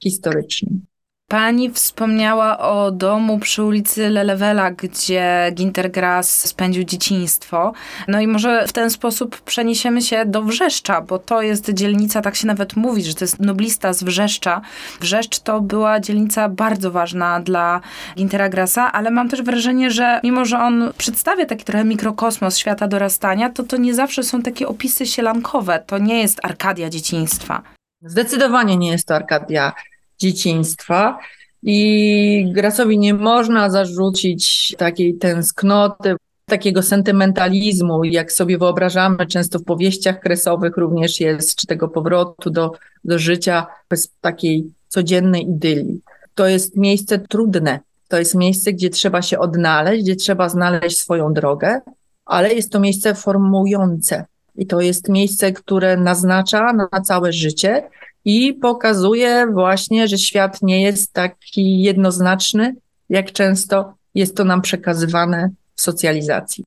historycznym. 0.03 0.90
Pani 1.31 1.71
wspomniała 1.71 2.59
o 2.59 2.91
domu 2.91 3.39
przy 3.39 3.63
ulicy 3.63 4.09
Lelewela, 4.09 4.71
gdzie 4.71 5.51
Ginter 5.53 5.91
Grass 5.91 6.47
spędził 6.47 6.83
dzieciństwo. 6.83 7.73
No 8.07 8.19
i 8.21 8.27
może 8.27 8.67
w 8.67 8.73
ten 8.73 8.89
sposób 8.89 9.41
przeniesiemy 9.41 10.01
się 10.01 10.25
do 10.25 10.43
Wrzeszcza, 10.43 11.01
bo 11.01 11.19
to 11.19 11.41
jest 11.41 11.69
dzielnica, 11.69 12.21
tak 12.21 12.35
się 12.35 12.47
nawet 12.47 12.75
mówi, 12.75 13.03
że 13.03 13.13
to 13.13 13.23
jest 13.23 13.39
noblista 13.39 13.93
z 13.93 14.03
Wrzeszcza. 14.03 14.61
Wrzeszcz 15.01 15.39
to 15.39 15.61
była 15.61 15.99
dzielnica 15.99 16.49
bardzo 16.49 16.91
ważna 16.91 17.39
dla 17.39 17.81
Gintera 18.15 18.49
Grassa, 18.49 18.91
ale 18.91 19.11
mam 19.11 19.29
też 19.29 19.41
wrażenie, 19.41 19.91
że 19.91 20.19
mimo, 20.23 20.45
że 20.45 20.59
on 20.59 20.93
przedstawia 20.97 21.45
taki 21.45 21.63
trochę 21.63 21.83
mikrokosmos 21.83 22.57
świata 22.57 22.87
dorastania, 22.87 23.49
to 23.49 23.63
to 23.63 23.77
nie 23.77 23.93
zawsze 23.93 24.23
są 24.23 24.41
takie 24.41 24.67
opisy 24.67 25.05
sielankowe. 25.05 25.83
To 25.87 25.97
nie 25.97 26.21
jest 26.21 26.45
Arkadia 26.45 26.89
dzieciństwa. 26.89 27.61
Zdecydowanie 28.01 28.77
nie 28.77 28.91
jest 28.91 29.07
to 29.07 29.15
Arkadia 29.15 29.73
dzieciństwa. 30.21 31.19
I 31.63 32.51
Grasowi 32.53 32.97
nie 32.97 33.13
można 33.13 33.69
zarzucić 33.69 34.75
takiej 34.77 35.17
tęsknoty, 35.17 36.15
takiego 36.45 36.83
sentymentalizmu, 36.83 38.03
jak 38.03 38.31
sobie 38.31 38.57
wyobrażamy, 38.57 39.27
często 39.27 39.59
w 39.59 39.63
powieściach 39.63 40.19
kresowych 40.19 40.77
również 40.77 41.19
jest, 41.19 41.55
czy 41.55 41.67
tego 41.67 41.87
powrotu 41.87 42.49
do, 42.49 42.71
do 43.03 43.19
życia 43.19 43.67
bez 43.89 44.11
takiej 44.21 44.73
codziennej 44.87 45.49
idylii. 45.49 46.01
To 46.35 46.47
jest 46.47 46.77
miejsce 46.77 47.19
trudne, 47.19 47.79
to 48.07 48.19
jest 48.19 48.35
miejsce, 48.35 48.73
gdzie 48.73 48.89
trzeba 48.89 49.21
się 49.21 49.39
odnaleźć, 49.39 50.03
gdzie 50.03 50.15
trzeba 50.15 50.49
znaleźć 50.49 50.97
swoją 50.97 51.33
drogę, 51.33 51.81
ale 52.25 52.53
jest 52.53 52.71
to 52.71 52.79
miejsce 52.79 53.15
formujące. 53.15 54.25
I 54.55 54.67
to 54.67 54.81
jest 54.81 55.09
miejsce, 55.09 55.51
które 55.51 55.97
naznacza 55.97 56.73
na 56.73 57.01
całe 57.01 57.33
życie 57.33 57.89
i 58.25 58.53
pokazuje 58.53 59.47
właśnie, 59.53 60.07
że 60.07 60.17
świat 60.17 60.61
nie 60.61 60.81
jest 60.81 61.13
taki 61.13 61.81
jednoznaczny, 61.81 62.75
jak 63.09 63.31
często 63.31 63.93
jest 64.15 64.37
to 64.37 64.43
nam 64.43 64.61
przekazywane 64.61 65.49
w 65.75 65.81
socjalizacji. 65.81 66.63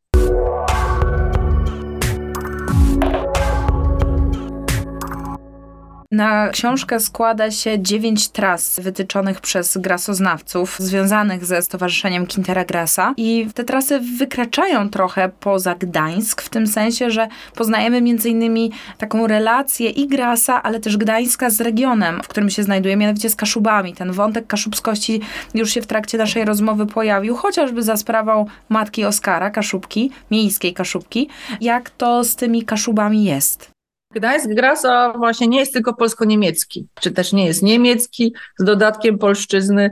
Na 6.15 6.49
książkę 6.49 7.01
składa 7.01 7.51
się 7.51 7.83
dziewięć 7.83 8.29
tras 8.29 8.81
wytyczonych 8.81 9.41
przez 9.41 9.77
grasoznawców 9.77 10.77
związanych 10.79 11.45
ze 11.45 11.63
Stowarzyszeniem 11.63 12.27
Kintera 12.27 12.65
Grasa 12.65 13.15
i 13.17 13.47
te 13.55 13.65
trasy 13.65 14.01
wykraczają 14.19 14.91
trochę 14.91 15.31
poza 15.41 15.75
Gdańsk, 15.75 16.43
w 16.43 16.49
tym 16.49 16.67
sensie, 16.67 17.11
że 17.11 17.29
poznajemy 17.55 18.01
między 18.01 18.29
innymi 18.29 18.73
taką 18.99 19.27
relację 19.27 19.91
i 19.91 20.09
Grasa, 20.09 20.63
ale 20.63 20.81
też 20.81 20.97
Gdańska 20.97 21.51
z 21.51 21.61
regionem, 21.61 22.21
w 22.25 22.29
którym 22.29 22.51
się 22.51 22.63
znajduje, 22.63 22.97
mianowicie 22.97 23.31
z 23.31 23.37
Kaszubami. 23.37 23.95
Ten 23.95 24.13
wątek 24.13 24.47
kaszubskości 24.47 25.21
już 25.55 25.71
się 25.71 25.83
w 25.83 25.87
trakcie 25.87 26.19
naszej 26.19 26.45
rozmowy 26.45 26.87
pojawił, 26.87 27.37
chociażby 27.37 27.83
za 27.83 27.97
sprawą 27.97 28.47
matki 28.69 29.05
Oskara, 29.05 29.51
Kaszubki, 29.51 30.11
miejskiej 30.31 30.75
Kaszubki. 30.75 31.29
Jak 31.61 31.91
to 31.91 32.25
z 32.25 32.37
tymi 32.37 32.63
Kaszubami 32.65 33.25
jest? 33.25 33.74
Gdańsk 34.15 34.49
Grasa 34.49 35.13
właśnie 35.17 35.47
nie 35.49 35.59
jest 35.59 35.73
tylko 35.73 35.95
polsko-niemiecki, 35.95 36.87
czy 37.01 37.11
też 37.11 37.33
nie 37.33 37.47
jest 37.47 37.63
niemiecki 37.63 38.35
z 38.59 38.65
dodatkiem 38.65 39.19
polszczyzny. 39.19 39.91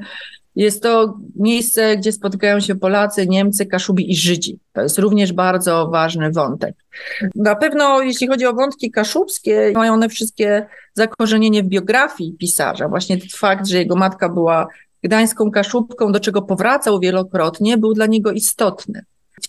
Jest 0.57 0.83
to 0.83 1.19
miejsce, 1.37 1.97
gdzie 1.97 2.13
spotykają 2.13 2.61
się 2.61 2.75
Polacy, 2.75 3.27
Niemcy, 3.27 3.67
Kaszubi 3.67 4.11
i 4.11 4.17
Żydzi. 4.17 4.59
To 4.73 4.83
jest 4.83 4.99
również 4.99 5.33
bardzo 5.33 5.89
ważny 5.89 6.31
wątek. 6.31 6.75
Na 7.35 7.57
pewno, 7.57 8.03
jeśli 8.03 8.27
chodzi 8.27 8.47
o 8.47 8.53
wątki 8.53 8.91
kaszubskie, 8.91 9.73
mają 9.75 9.93
one 9.95 10.09
wszystkie 10.09 10.67
zakorzenienie 10.95 11.63
w 11.63 11.67
biografii 11.67 12.37
pisarza. 12.39 12.89
Właśnie 12.89 13.19
fakt, 13.37 13.67
że 13.67 13.79
jego 13.79 13.97
matka 13.97 14.29
była 14.29 14.67
gdańską 15.03 15.51
kaszubką, 15.51 16.13
do 16.13 16.21
czego 16.21 16.43
powracał 16.43 17.01
wielokrotnie, 17.01 17.79
był 17.79 17.95
dla 17.95 18.07
niego 18.07 18.33
istotny. 18.33 19.05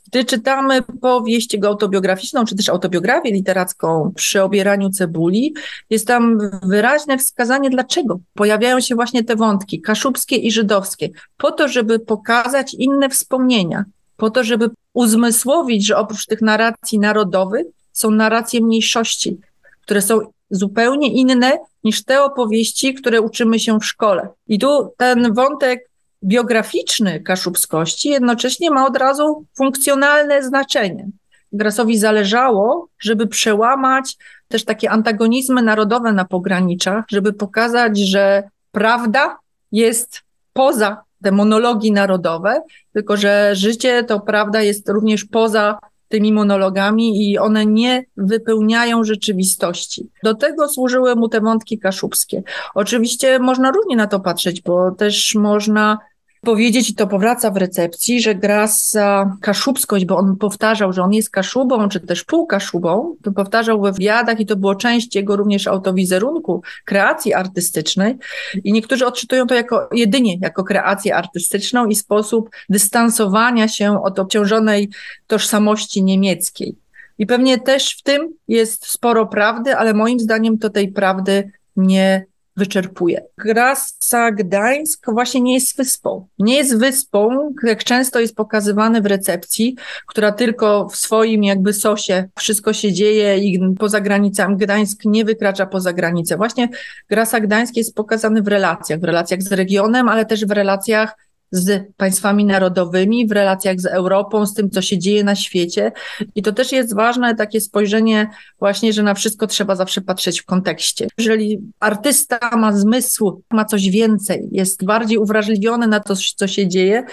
Gdy 0.08 0.26
czytamy 0.26 0.82
powieść 1.02 1.54
jego 1.54 1.68
autobiograficzną, 1.68 2.46
czy 2.46 2.56
też 2.56 2.70
autobiografię 2.70 3.32
literacką 3.32 4.12
przy 4.16 4.44
obieraniu 4.44 4.90
cebuli, 4.90 5.54
jest 5.90 6.08
tam 6.08 6.40
wyraźne 6.64 7.18
wskazanie, 7.18 7.70
dlaczego 7.70 8.20
pojawiają 8.34 8.80
się 8.80 8.96
właśnie 8.96 9.24
te 9.24 9.36
wątki 9.36 9.82
kaszubskie 9.82 10.36
i 10.36 10.52
żydowskie, 10.52 11.10
po 11.38 11.52
to, 11.52 11.68
żeby 11.68 12.00
pokazać 12.00 12.74
inne 12.74 13.10
wspomnienia, 13.10 13.86
po 14.18 14.30
to, 14.30 14.44
żeby 14.44 14.70
uzmysłowić, 14.94 15.86
że 15.86 15.98
oprócz 15.98 16.26
tych 16.26 16.42
narracji 16.42 17.00
narodowych 17.00 17.66
są 17.92 18.12
narracje 18.12 18.62
mniejszości, 18.62 19.38
które 19.82 20.02
są 20.02 20.20
zupełnie 20.50 21.14
inne 21.14 21.58
niż 21.84 22.04
te 22.04 22.24
opowieści, 22.24 22.94
które 22.94 23.22
uczymy 23.22 23.60
się 23.60 23.80
w 23.80 23.86
szkole. 23.86 24.28
I 24.48 24.60
tu 24.60 24.94
ten 24.98 25.34
wątek 25.34 25.90
biograficzny 26.24 27.20
kaszubskości 27.20 28.10
jednocześnie 28.10 28.72
ma 28.72 28.86
od 28.88 28.98
razu 28.98 29.46
funkcjonalne 29.58 30.44
znaczenie. 30.44 31.08
Grasowi 31.51 31.98
zależało, 31.98 32.88
żeby 33.00 33.27
przełamać 33.27 34.18
też 34.48 34.65
takie 34.65 34.92
antagonizmy 34.92 35.62
narodowe 35.62 36.13
na 36.13 36.25
pograniczach, 36.25 37.06
żeby 37.12 37.34
pokazać, 37.34 37.98
że 37.98 38.44
prawda 38.72 39.38
jest 39.72 40.22
poza 40.53 41.03
te 41.24 41.32
monologi 41.32 41.92
narodowe, 41.92 42.62
tylko 42.94 43.18
że 43.18 43.56
życie 43.56 44.03
to 44.03 44.20
prawda 44.20 44.62
jest 44.62 44.89
również 44.89 45.25
poza 45.25 45.80
tymi 46.13 46.34
monologami 46.34 47.32
i 47.32 47.38
one 47.39 47.65
nie 47.65 48.06
wypełniają 48.18 49.03
rzeczywistości. 49.03 50.10
Do 50.24 50.36
tego 50.36 50.70
służyły 50.70 51.15
mu 51.15 51.30
te 51.30 51.42
wątki 51.42 51.80
kaszubskie. 51.80 52.44
Oczywiście 52.75 53.39
można 53.39 53.72
równie 53.72 53.96
na 53.96 54.08
to 54.08 54.20
patrzeć, 54.20 54.62
bo 54.62 54.92
też 54.92 55.36
można 55.36 55.98
powiedzieć, 56.44 56.90
i 56.90 56.96
to 56.96 57.08
powraca 57.08 57.52
w 57.52 57.58
recepcji, 57.58 58.22
że 58.22 58.36
Grasa 58.36 59.38
kaszubskość, 59.42 60.06
bo 60.06 60.18
on 60.18 60.36
powtarzał, 60.36 60.94
że 60.94 61.04
on 61.04 61.14
jest 61.14 61.30
kaszubą, 61.30 61.90
czy 61.90 62.00
też 62.00 62.24
półkaszubą, 62.24 63.16
to 63.24 63.32
powtarzał 63.32 63.82
we 63.82 63.92
wywiadach 63.92 64.40
i 64.40 64.46
to 64.46 64.56
było 64.56 64.76
część 64.76 65.16
jego 65.16 65.36
również 65.36 65.68
autowizerunku, 65.68 66.62
kreacji 66.86 67.34
artystycznej 67.34 68.18
i 68.64 68.74
niektórzy 68.74 69.06
odczytują 69.06 69.48
to 69.48 69.56
jako 69.56 69.90
jedynie 69.92 70.38
jako 70.42 70.64
kreację 70.64 71.16
artystyczną 71.16 71.86
i 71.86 71.96
sposób 71.96 72.50
dystansowania 72.70 73.68
się 73.68 74.04
od 74.04 74.20
obciążonej 74.20 74.90
tożsamości 75.28 76.04
niemieckiej. 76.04 76.76
I 77.18 77.26
pewnie 77.26 77.60
też 77.60 77.98
w 78.00 78.04
tym 78.04 78.34
jest 78.48 78.86
sporo 78.86 79.26
prawdy, 79.26 79.76
ale 79.76 79.94
moim 79.94 80.20
zdaniem 80.20 80.58
to 80.58 80.70
tej 80.70 80.92
prawdy 80.92 81.52
nie 81.76 82.26
wyczerpuje. 82.56 83.26
Grasa 83.38 84.32
Gdańsk 84.32 85.06
właśnie 85.12 85.42
nie 85.42 85.54
jest 85.54 85.78
wyspą. 85.78 86.28
Nie 86.40 86.56
jest 86.56 86.78
wyspą, 86.78 87.54
jak 87.64 87.84
często 87.84 88.20
jest 88.20 88.36
pokazywane 88.36 89.02
w 89.02 89.06
recepcji, 89.06 89.76
która 90.08 90.32
tylko 90.32 90.90
w 90.90 90.96
swoim 90.96 91.44
jakby 91.44 91.74
sosie 91.74 92.30
wszystko 92.38 92.74
się 92.74 92.94
dzieje 92.94 93.38
i 93.38 93.76
poza 93.80 94.02
granicami 94.02 94.58
Gdańsk 94.58 95.06
nie 95.06 95.26
wykracza 95.26 95.66
poza 95.66 95.94
granicę. 95.94 96.38
Właśnie 96.38 96.70
Grasa 97.10 97.40
Gdańsk 97.40 97.78
jest 97.78 97.96
pokazany 97.96 98.42
w 98.42 98.48
relacjach, 98.48 99.00
w 99.00 99.04
relacjach 99.04 99.42
z 99.42 99.52
regionem, 99.52 100.10
ale 100.10 100.26
też 100.26 100.46
w 100.46 100.52
relacjach 100.52 101.16
z 101.54 101.88
państwami 101.98 102.46
narodowymi, 102.46 103.28
w 103.28 103.32
relacjach 103.32 103.80
z 103.80 103.86
Europą, 103.86 104.46
z 104.46 104.54
tym, 104.54 104.70
co 104.70 104.82
się 104.82 104.98
dzieje 104.98 105.24
na 105.24 105.36
świecie. 105.36 105.92
I 106.36 106.42
to 106.42 106.52
też 106.52 106.72
jest 106.72 106.96
ważne 106.96 107.36
takie 107.36 107.62
spojrzenie 107.62 108.30
właśnie, 108.60 108.94
że 108.94 109.04
na 109.04 109.14
wszystko 109.14 109.48
trzeba 109.48 109.76
zawsze 109.76 110.02
patrzeć 110.02 110.42
w 110.42 110.46
kontekście. 110.46 111.08
Jeżeli 111.18 111.60
artysta 111.80 112.58
ma 112.58 112.74
zmysł, 112.74 113.42
ma 113.52 113.66
coś 113.66 113.90
więcej, 113.90 114.48
jest 114.52 114.86
bardziej 114.86 115.18
uwrażliwiony 115.18 115.88
na 115.88 116.00
to, 116.00 116.14
co 116.36 116.48
się 116.48 116.68
dzieje, 116.68 117.04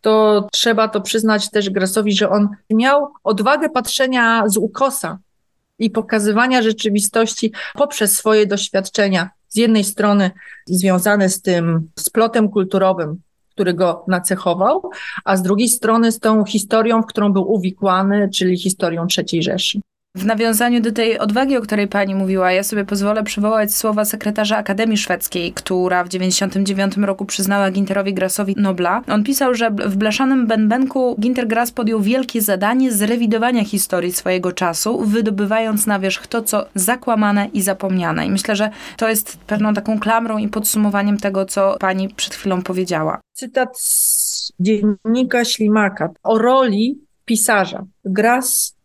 to 0.00 0.46
trzeba 0.52 0.88
to 0.88 1.00
przyznać 1.00 1.50
też 1.50 1.70
Grasowi, 1.70 2.12
że 2.12 2.30
on 2.30 2.48
miał 2.70 3.08
odwagę 3.24 3.68
patrzenia 3.68 4.42
z 4.46 4.56
ukosa 4.56 5.18
i 5.78 5.90
pokazywania 5.90 6.62
rzeczywistości 6.62 7.52
poprzez 7.74 8.16
swoje 8.16 8.46
doświadczenia. 8.46 9.30
Z 9.48 9.56
jednej 9.56 9.84
strony 9.84 10.30
związane 10.66 11.28
z 11.28 11.42
tym 11.42 11.90
splotem 11.98 12.48
kulturowym, 12.48 13.20
który 13.56 13.74
go 13.74 14.04
nacechował, 14.08 14.90
a 15.24 15.36
z 15.36 15.42
drugiej 15.42 15.68
strony 15.68 16.12
z 16.12 16.20
tą 16.20 16.44
historią, 16.44 17.02
w 17.02 17.06
którą 17.06 17.32
był 17.32 17.52
uwikłany, 17.52 18.28
czyli 18.34 18.58
historią 18.58 19.06
III 19.18 19.42
Rzeszy. 19.42 19.80
W 20.16 20.26
nawiązaniu 20.26 20.80
do 20.80 20.92
tej 20.92 21.18
odwagi, 21.18 21.56
o 21.56 21.60
której 21.60 21.88
pani 21.88 22.14
mówiła, 22.14 22.52
ja 22.52 22.62
sobie 22.62 22.84
pozwolę 22.84 23.24
przywołać 23.24 23.74
słowa 23.74 24.04
sekretarza 24.04 24.56
Akademii 24.56 24.96
Szwedzkiej, 24.96 25.52
która 25.52 26.04
w 26.04 26.08
1999 26.08 27.06
roku 27.06 27.24
przyznała 27.24 27.70
Ginterowi 27.70 28.14
Grassowi 28.14 28.54
Nobla. 28.56 29.02
On 29.08 29.24
pisał, 29.24 29.54
że 29.54 29.70
w 29.70 29.96
blaszanym 29.96 30.46
bębenku 30.46 31.16
Ginter 31.20 31.46
Grass 31.46 31.70
podjął 31.72 32.00
wielkie 32.00 32.42
zadanie 32.42 32.92
zrewidowania 32.92 33.64
historii 33.64 34.12
swojego 34.12 34.52
czasu, 34.52 35.00
wydobywając 35.04 35.86
na 35.86 35.98
wierzch 35.98 36.26
to, 36.26 36.42
co 36.42 36.66
zakłamane 36.74 37.48
i 37.52 37.62
zapomniane. 37.62 38.26
I 38.26 38.30
myślę, 38.30 38.56
że 38.56 38.70
to 38.96 39.08
jest 39.08 39.36
pewną 39.36 39.74
taką 39.74 40.00
klamrą 40.00 40.38
i 40.38 40.48
podsumowaniem 40.48 41.18
tego, 41.18 41.44
co 41.44 41.76
pani 41.80 42.08
przed 42.08 42.34
chwilą 42.34 42.62
powiedziała. 42.62 43.20
Cytat 43.32 43.80
z 43.80 44.52
dziennika 44.60 45.44
Ślimaka 45.44 46.08
o 46.22 46.38
roli 46.38 47.00
pisarza. 47.24 47.84
Grass 48.04 48.75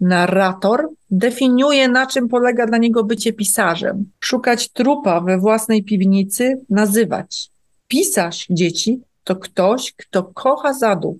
narrator 0.00 0.88
definiuje, 1.10 1.88
na 1.88 2.06
czym 2.06 2.28
polega 2.28 2.66
dla 2.66 2.78
niego 2.78 3.04
bycie 3.04 3.32
pisarzem. 3.32 4.10
Szukać 4.20 4.68
trupa 4.68 5.20
we 5.20 5.38
własnej 5.38 5.84
piwnicy, 5.84 6.60
nazywać. 6.70 7.50
Pisarz 7.88 8.46
dzieci 8.50 9.00
to 9.24 9.36
ktoś, 9.36 9.92
kto 9.92 10.22
kocha 10.22 10.72
zaduch, 10.72 11.16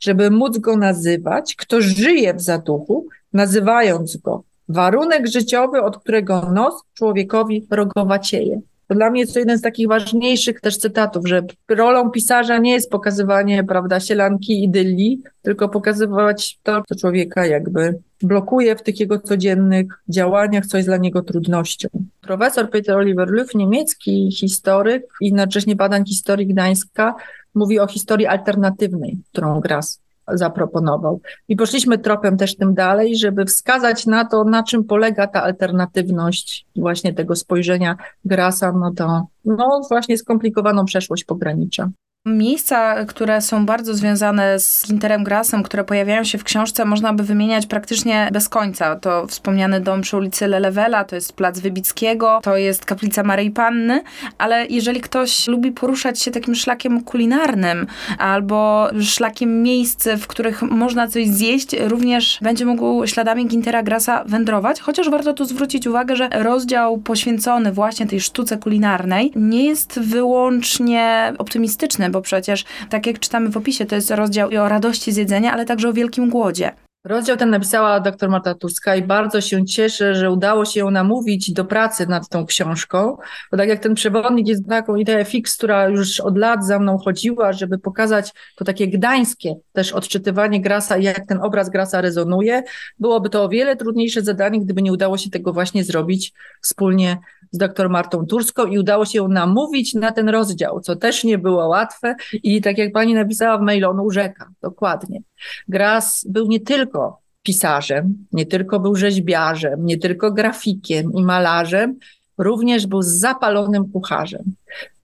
żeby 0.00 0.30
móc 0.30 0.58
go 0.58 0.76
nazywać, 0.76 1.54
kto 1.54 1.80
żyje 1.80 2.34
w 2.34 2.40
zaduchu, 2.40 3.06
nazywając 3.32 4.16
go. 4.16 4.42
Warunek 4.68 5.26
życiowy, 5.26 5.82
od 5.82 5.98
którego 5.98 6.50
nos 6.52 6.82
człowiekowi 6.94 7.66
rogowacieje. 7.70 8.60
To 8.88 8.94
dla 8.94 9.10
mnie 9.10 9.20
jest 9.20 9.32
to 9.32 9.38
jeden 9.38 9.58
z 9.58 9.62
takich 9.62 9.88
ważniejszych 9.88 10.60
też 10.60 10.76
cytatów, 10.76 11.28
że 11.28 11.42
rolą 11.68 12.10
pisarza 12.10 12.58
nie 12.58 12.72
jest 12.72 12.90
pokazywanie, 12.90 13.64
prawda, 13.64 14.00
sielanki 14.00 14.64
idylii, 14.64 15.22
tylko 15.42 15.68
pokazywać 15.68 16.58
to, 16.62 16.82
co 16.88 16.94
człowieka 16.94 17.46
jakby 17.46 17.98
blokuje 18.22 18.76
w 18.76 18.82
tych 18.82 19.00
jego 19.00 19.18
codziennych 19.18 19.86
działaniach, 20.08 20.66
co 20.66 20.76
jest 20.76 20.88
dla 20.88 20.96
niego 20.96 21.22
trudnością. 21.22 21.88
Profesor 22.20 22.70
Peter 22.70 22.96
Oliver 22.96 23.28
Lüff, 23.28 23.54
niemiecki 23.54 24.32
historyk 24.32 25.02
i 25.20 25.26
jednocześnie 25.26 25.76
badań 25.76 26.06
historii 26.06 26.46
Gdańska, 26.46 27.14
mówi 27.54 27.80
o 27.80 27.86
historii 27.86 28.26
alternatywnej, 28.26 29.18
którą 29.32 29.60
Gras 29.60 30.00
zaproponował. 30.32 31.20
I 31.48 31.56
poszliśmy 31.56 31.98
tropem 31.98 32.36
też 32.36 32.56
tym 32.56 32.74
dalej, 32.74 33.16
żeby 33.16 33.44
wskazać 33.44 34.06
na 34.06 34.24
to, 34.24 34.44
na 34.44 34.62
czym 34.62 34.84
polega 34.84 35.26
ta 35.26 35.42
alternatywność 35.42 36.66
właśnie 36.76 37.14
tego 37.14 37.36
spojrzenia 37.36 37.96
Grasa, 38.24 38.72
no 38.72 38.92
to 38.96 39.26
no 39.44 39.80
właśnie 39.88 40.18
skomplikowaną 40.18 40.84
przeszłość 40.84 41.24
pogranicza. 41.24 41.90
Miejsca, 42.26 43.04
które 43.04 43.40
są 43.40 43.66
bardzo 43.66 43.94
związane 43.94 44.60
z 44.60 44.86
Ginterem 44.86 45.24
Grassem, 45.24 45.62
które 45.62 45.84
pojawiają 45.84 46.24
się 46.24 46.38
w 46.38 46.44
książce, 46.44 46.84
można 46.84 47.12
by 47.12 47.22
wymieniać 47.22 47.66
praktycznie 47.66 48.28
bez 48.32 48.48
końca. 48.48 48.96
To 48.96 49.26
wspomniany 49.26 49.80
dom 49.80 50.00
przy 50.00 50.16
ulicy 50.16 50.46
Lelewela, 50.46 51.04
to 51.04 51.14
jest 51.14 51.32
Plac 51.32 51.60
Wybickiego, 51.60 52.40
to 52.42 52.56
jest 52.56 52.84
kaplica 52.84 53.22
Maryi 53.22 53.50
Panny, 53.50 54.02
ale 54.38 54.66
jeżeli 54.66 55.00
ktoś 55.00 55.48
lubi 55.48 55.72
poruszać 55.72 56.20
się 56.20 56.30
takim 56.30 56.54
szlakiem 56.54 57.04
kulinarnym 57.04 57.86
albo 58.18 58.88
szlakiem 59.00 59.62
miejsc, 59.62 60.08
w 60.08 60.26
których 60.26 60.62
można 60.62 61.08
coś 61.08 61.28
zjeść, 61.28 61.76
również 61.80 62.38
będzie 62.42 62.64
mógł 62.66 63.06
śladami 63.06 63.46
Gintera 63.46 63.82
Grassa 63.82 64.24
wędrować, 64.24 64.80
chociaż 64.80 65.10
warto 65.10 65.32
tu 65.32 65.44
zwrócić 65.44 65.86
uwagę, 65.86 66.16
że 66.16 66.28
rozdział 66.32 66.98
poświęcony 66.98 67.72
właśnie 67.72 68.06
tej 68.06 68.20
sztuce 68.20 68.56
kulinarnej 68.56 69.32
nie 69.36 69.64
jest 69.64 70.00
wyłącznie 70.00 71.32
optymistyczny, 71.38 72.07
bo 72.10 72.22
przecież, 72.22 72.64
tak 72.90 73.06
jak 73.06 73.18
czytamy 73.18 73.48
w 73.48 73.56
opisie, 73.56 73.86
to 73.86 73.94
jest 73.94 74.10
rozdział 74.10 74.50
i 74.50 74.56
o 74.56 74.68
radości 74.68 75.12
z 75.12 75.16
jedzenia, 75.16 75.52
ale 75.52 75.64
także 75.64 75.88
o 75.88 75.92
wielkim 75.92 76.30
głodzie. 76.30 76.72
Rozdział 77.04 77.36
ten 77.36 77.50
napisała 77.50 78.00
dr 78.00 78.30
Marta 78.30 78.54
Turska 78.54 78.96
i 78.96 79.02
bardzo 79.02 79.40
się 79.40 79.66
cieszę, 79.66 80.14
że 80.14 80.30
udało 80.30 80.64
się 80.64 80.80
ją 80.80 80.90
namówić 80.90 81.52
do 81.52 81.64
pracy 81.64 82.06
nad 82.06 82.28
tą 82.28 82.46
książką, 82.46 83.16
bo 83.50 83.56
tak 83.56 83.68
jak 83.68 83.82
ten 83.82 83.94
przewodnik 83.94 84.48
jest 84.48 84.68
taką 84.68 84.96
ideą 84.96 85.24
fix, 85.24 85.56
która 85.56 85.88
już 85.88 86.20
od 86.20 86.38
lat 86.38 86.66
za 86.66 86.78
mną 86.78 86.98
chodziła, 86.98 87.52
żeby 87.52 87.78
pokazać 87.78 88.32
to 88.56 88.64
takie 88.64 88.88
gdańskie 88.88 89.54
też 89.72 89.92
odczytywanie 89.92 90.60
Grasa 90.60 90.96
i 90.96 91.04
jak 91.04 91.26
ten 91.26 91.38
obraz 91.42 91.70
Grasa 91.70 92.00
rezonuje, 92.00 92.62
byłoby 92.98 93.30
to 93.30 93.44
o 93.44 93.48
wiele 93.48 93.76
trudniejsze 93.76 94.22
zadanie, 94.22 94.60
gdyby 94.60 94.82
nie 94.82 94.92
udało 94.92 95.18
się 95.18 95.30
tego 95.30 95.52
właśnie 95.52 95.84
zrobić 95.84 96.32
wspólnie 96.62 97.18
z 97.50 97.58
dr 97.58 97.90
Martą 97.90 98.26
Turską 98.26 98.66
i 98.66 98.78
udało 98.78 99.04
się 99.04 99.18
ją 99.18 99.28
namówić 99.28 99.94
na 99.94 100.12
ten 100.12 100.28
rozdział, 100.28 100.80
co 100.80 100.96
też 100.96 101.24
nie 101.24 101.38
było 101.38 101.68
łatwe. 101.68 102.14
I 102.32 102.62
tak 102.62 102.78
jak 102.78 102.92
pani 102.92 103.14
napisała 103.14 103.58
w 103.58 103.62
mailu, 103.62 103.90
on 103.90 104.00
urzeka, 104.00 104.50
dokładnie. 104.62 105.20
Gras 105.68 106.26
był 106.28 106.46
nie 106.46 106.60
tylko 106.60 106.97
pisarzem, 107.42 108.26
nie 108.32 108.46
tylko 108.46 108.80
był 108.80 108.96
rzeźbiarzem, 108.96 109.84
nie 109.84 109.98
tylko 109.98 110.32
grafikiem 110.32 111.12
i 111.12 111.24
malarzem, 111.24 111.98
również 112.38 112.86
był 112.86 113.02
zapalonym 113.02 113.92
kucharzem. 113.92 114.42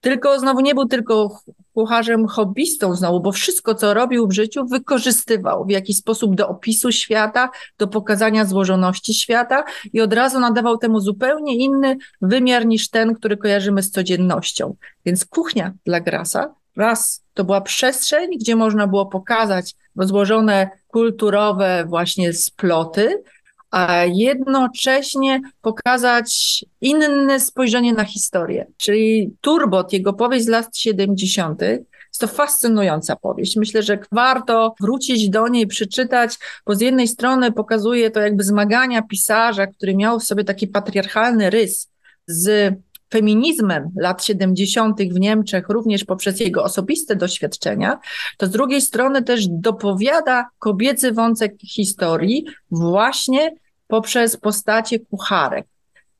Tylko 0.01 0.39
znowu 0.39 0.61
nie 0.61 0.75
był 0.75 0.85
tylko 0.85 1.41
kucharzem 1.73 2.27
hobbystą 2.27 2.95
znowu, 2.95 3.19
bo 3.19 3.31
wszystko, 3.31 3.75
co 3.75 3.93
robił 3.93 4.27
w 4.27 4.33
życiu, 4.33 4.65
wykorzystywał 4.65 5.65
w 5.65 5.69
jakiś 5.69 5.97
sposób 5.97 6.35
do 6.35 6.47
opisu 6.47 6.91
świata, 6.91 7.49
do 7.77 7.87
pokazania 7.87 8.45
złożoności 8.45 9.13
świata 9.13 9.63
i 9.93 10.01
od 10.01 10.13
razu 10.13 10.39
nadawał 10.39 10.77
temu 10.77 10.99
zupełnie 10.99 11.55
inny 11.57 11.97
wymiar 12.21 12.65
niż 12.65 12.89
ten, 12.89 13.15
który 13.15 13.37
kojarzymy 13.37 13.83
z 13.83 13.91
codziennością. 13.91 14.75
Więc 15.05 15.25
kuchnia 15.25 15.73
dla 15.85 15.99
Grasa 15.99 16.53
raz 16.77 17.23
to 17.33 17.43
była 17.43 17.61
przestrzeń, 17.61 18.29
gdzie 18.39 18.55
można 18.55 18.87
było 18.87 19.05
pokazać 19.05 19.75
złożone 19.95 20.69
kulturowe 20.87 21.85
właśnie 21.87 22.33
sploty, 22.33 23.23
a 23.71 24.03
jednocześnie 24.05 25.41
pokazać 25.61 26.65
inne 26.81 27.39
spojrzenie 27.39 27.93
na 27.93 28.05
historię. 28.05 28.67
Czyli 28.77 29.35
Turbot, 29.41 29.93
jego 29.93 30.13
powieść 30.13 30.45
z 30.45 30.47
lat 30.47 30.77
70., 30.77 31.61
jest 31.61 32.19
to 32.19 32.27
fascynująca 32.27 33.15
powieść. 33.15 33.55
Myślę, 33.55 33.83
że 33.83 33.99
warto 34.11 34.75
wrócić 34.81 35.29
do 35.29 35.47
niej, 35.47 35.67
przeczytać, 35.67 36.37
bo 36.65 36.75
z 36.75 36.81
jednej 36.81 37.07
strony 37.07 37.51
pokazuje 37.51 38.11
to 38.11 38.19
jakby 38.19 38.43
zmagania 38.43 39.01
pisarza, 39.01 39.67
który 39.67 39.95
miał 39.95 40.19
w 40.19 40.23
sobie 40.23 40.43
taki 40.43 40.67
patriarchalny 40.67 41.49
rys 41.49 41.91
z 42.27 42.75
feminizmem 43.09 43.89
lat 43.95 44.25
70. 44.25 45.01
w 45.01 45.19
Niemczech, 45.19 45.69
również 45.69 46.05
poprzez 46.05 46.39
jego 46.39 46.63
osobiste 46.63 47.15
doświadczenia, 47.15 47.99
to 48.37 48.45
z 48.45 48.49
drugiej 48.49 48.81
strony 48.81 49.23
też 49.23 49.47
dopowiada 49.47 50.49
kobiecy 50.59 51.11
wątek 51.11 51.53
historii 51.61 52.45
właśnie 52.71 53.55
poprzez 53.87 54.37
postacie 54.37 54.99
kucharek. 54.99 55.67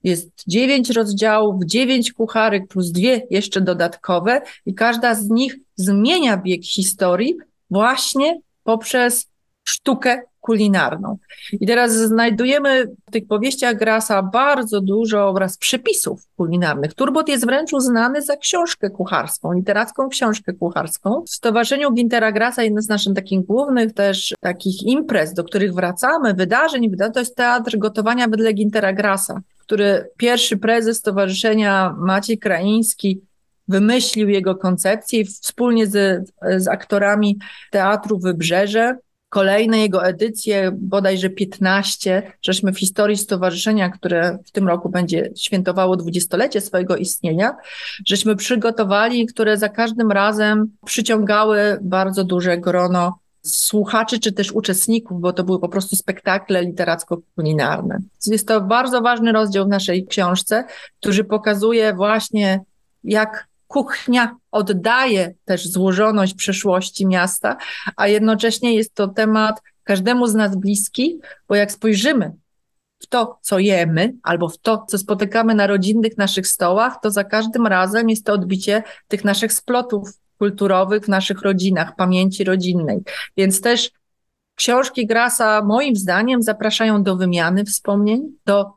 Jest 0.03 0.29
dziewięć 0.47 0.89
rozdziałów, 0.89 1.65
dziewięć 1.65 2.13
kucharek 2.13 2.67
plus 2.67 2.91
dwie 2.91 3.27
jeszcze 3.29 3.61
dodatkowe 3.61 4.41
i 4.65 4.73
każda 4.73 5.15
z 5.15 5.29
nich 5.29 5.55
zmienia 5.75 6.37
bieg 6.37 6.65
historii 6.65 7.35
właśnie 7.69 8.39
poprzez 8.63 9.27
sztukę 9.65 10.21
kulinarną. 10.45 11.17
I 11.51 11.67
teraz 11.67 11.91
znajdujemy 11.91 12.87
w 13.07 13.11
tych 13.11 13.27
powieściach 13.27 13.77
Grasa 13.77 14.23
bardzo 14.23 14.81
dużo 14.81 15.29
oraz 15.29 15.57
przepisów 15.57 16.21
kulinarnych. 16.37 16.93
Turbot 16.93 17.29
jest 17.29 17.45
wręcz 17.45 17.73
uznany 17.73 18.21
za 18.21 18.37
książkę 18.37 18.89
kucharską, 18.89 19.53
literacką 19.53 20.09
książkę 20.09 20.53
kucharską. 20.53 21.23
W 21.27 21.29
Stowarzyszeniu 21.29 21.91
Gintera 21.93 22.31
Grasa 22.31 22.63
jednym 22.63 22.83
z 22.83 22.89
naszych 22.89 23.13
takich 23.13 23.45
głównych 23.45 23.93
też 23.93 24.33
takich 24.39 24.83
imprez, 24.83 25.33
do 25.33 25.43
których 25.43 25.73
wracamy, 25.73 26.33
wydarzeń, 26.33 26.91
to 27.13 27.19
jest 27.19 27.35
Teatr 27.35 27.77
Gotowania 27.77 28.27
wedle 28.27 28.53
Gintera 28.53 28.93
Grasa, 28.93 29.41
który 29.59 30.09
pierwszy 30.17 30.57
prezes 30.57 30.97
Stowarzyszenia 30.97 31.95
Maciej 31.97 32.37
Kraiński 32.37 33.21
wymyślił 33.67 34.29
jego 34.29 34.55
koncepcję 34.55 35.19
i 35.19 35.25
wspólnie 35.25 35.87
z, 35.87 36.25
z 36.57 36.67
aktorami 36.67 37.39
Teatru 37.71 38.19
Wybrzeże 38.19 38.97
kolejne 39.35 39.79
jego 39.79 40.05
edycje, 40.05 40.71
bodajże 40.73 41.29
15, 41.29 42.31
żeśmy 42.41 42.71
w 42.71 42.79
historii 42.79 43.17
stowarzyszenia, 43.17 43.89
które 43.89 44.37
w 44.45 44.51
tym 44.51 44.67
roku 44.67 44.89
będzie 44.89 45.31
świętowało 45.35 45.95
dwudziestolecie 45.95 46.61
swojego 46.61 46.97
istnienia, 46.97 47.55
żeśmy 48.07 48.35
przygotowali, 48.35 49.25
które 49.25 49.57
za 49.57 49.69
każdym 49.69 50.11
razem 50.11 50.71
przyciągały 50.85 51.77
bardzo 51.81 52.23
duże 52.23 52.57
grono 52.57 53.19
słuchaczy 53.41 54.19
czy 54.19 54.31
też 54.31 54.51
uczestników, 54.51 55.21
bo 55.21 55.33
to 55.33 55.43
były 55.43 55.59
po 55.59 55.69
prostu 55.69 55.95
spektakle 55.95 56.63
literacko-kulinarne. 56.65 57.97
Jest 58.27 58.47
to 58.47 58.61
bardzo 58.61 59.01
ważny 59.01 59.31
rozdział 59.31 59.65
w 59.65 59.69
naszej 59.69 60.05
książce, 60.07 60.63
który 61.01 61.23
pokazuje 61.23 61.93
właśnie, 61.93 62.59
jak 63.03 63.47
kuchnia 63.67 64.35
oddaje 64.51 65.33
też 65.45 65.67
złożoność 65.67 66.33
przeszłości 66.33 67.05
miasta, 67.05 67.57
a 67.95 68.07
jednocześnie 68.07 68.75
jest 68.75 68.95
to 68.95 69.07
temat 69.07 69.61
każdemu 69.83 70.27
z 70.27 70.35
nas 70.35 70.55
bliski, 70.55 71.19
bo 71.47 71.55
jak 71.55 71.71
spojrzymy 71.71 72.33
w 72.99 73.07
to, 73.07 73.39
co 73.41 73.59
jemy, 73.59 74.13
albo 74.23 74.49
w 74.49 74.57
to, 74.57 74.85
co 74.87 74.97
spotykamy 74.97 75.55
na 75.55 75.67
rodzinnych 75.67 76.17
naszych 76.17 76.47
stołach, 76.47 76.97
to 77.01 77.11
za 77.11 77.23
każdym 77.23 77.67
razem 77.67 78.09
jest 78.09 78.25
to 78.25 78.33
odbicie 78.33 78.83
tych 79.07 79.23
naszych 79.23 79.53
splotów 79.53 80.09
kulturowych 80.37 81.03
w 81.03 81.07
naszych 81.07 81.41
rodzinach, 81.41 81.95
pamięci 81.95 82.43
rodzinnej. 82.43 83.03
Więc 83.37 83.61
też 83.61 83.91
książki 84.55 85.07
Grasa, 85.07 85.61
moim 85.61 85.95
zdaniem, 85.95 86.41
zapraszają 86.41 87.03
do 87.03 87.15
wymiany 87.15 87.65
wspomnień, 87.65 88.21
do 88.45 88.73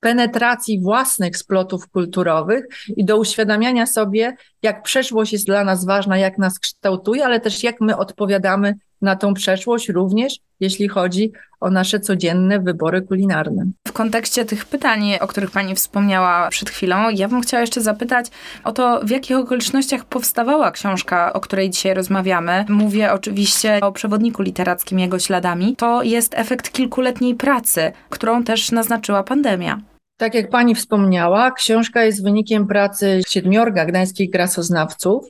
penetracji 0.00 0.80
własnych 0.80 1.36
splotów 1.36 1.88
kulturowych 1.88 2.64
i 2.96 3.04
do 3.04 3.16
uświadamiania 3.16 3.86
sobie, 3.86 4.36
jak 4.62 4.82
przeszłość 4.82 5.32
jest 5.32 5.46
dla 5.46 5.64
nas 5.64 5.84
ważna, 5.84 6.18
jak 6.18 6.38
nas 6.38 6.58
kształtuje, 6.58 7.24
ale 7.24 7.40
też 7.40 7.62
jak 7.62 7.80
my 7.80 7.96
odpowiadamy 7.96 8.74
na 9.02 9.16
tą 9.16 9.34
przeszłość, 9.34 9.88
również 9.88 10.34
jeśli 10.60 10.88
chodzi 10.88 11.32
o 11.60 11.70
nasze 11.70 12.00
codzienne 12.00 12.60
wybory 12.60 13.02
kulinarne. 13.02 13.64
W 13.88 13.92
kontekście 13.92 14.44
tych 14.44 14.64
pytań, 14.66 15.14
o 15.20 15.26
których 15.26 15.50
Pani 15.50 15.74
wspomniała 15.74 16.48
przed 16.48 16.70
chwilą, 16.70 17.10
ja 17.10 17.28
bym 17.28 17.40
chciała 17.40 17.60
jeszcze 17.60 17.80
zapytać 17.80 18.26
o 18.64 18.72
to, 18.72 19.00
w 19.04 19.10
jakich 19.10 19.36
okolicznościach 19.36 20.04
powstawała 20.04 20.70
książka, 20.70 21.32
o 21.32 21.40
której 21.40 21.70
dzisiaj 21.70 21.94
rozmawiamy. 21.94 22.64
Mówię 22.68 23.12
oczywiście 23.12 23.80
o 23.80 23.92
przewodniku 23.92 24.42
literackim 24.42 24.98
jego 24.98 25.18
śladami. 25.18 25.76
To 25.76 26.02
jest 26.02 26.34
efekt 26.34 26.72
kilkuletniej 26.72 27.34
pracy, 27.34 27.92
którą 28.08 28.44
też 28.44 28.72
naznaczyła 28.72 29.22
pandemia. 29.22 29.80
Tak 30.16 30.34
jak 30.34 30.50
pani 30.50 30.74
wspomniała, 30.74 31.50
książka 31.50 32.04
jest 32.04 32.24
wynikiem 32.24 32.66
pracy 32.66 33.20
siedmiorga 33.28 33.84
gdańskich 33.84 34.30
grasoznawców. 34.30 35.24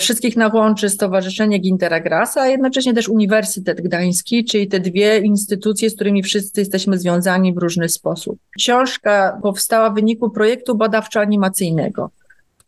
Wszystkich 0.00 0.36
na 0.36 0.48
łączy 0.54 0.90
Stowarzyszenie 0.90 1.58
Gintera 1.58 2.00
Grasa, 2.00 2.40
a 2.40 2.46
jednocześnie 2.46 2.94
też 2.94 3.08
Uniwersytet 3.08 3.80
Gdański, 3.80 4.44
czyli 4.44 4.68
te 4.68 4.80
dwie 4.80 5.18
instytucje, 5.18 5.90
z 5.90 5.94
którymi 5.94 6.22
wszyscy 6.22 6.60
jesteśmy 6.60 6.98
związani 6.98 7.54
w 7.54 7.58
różny 7.58 7.88
sposób. 7.88 8.38
Książka 8.58 9.38
powstała 9.42 9.90
w 9.90 9.94
wyniku 9.94 10.30
projektu 10.30 10.74
badawczo-animacyjnego 10.74 12.10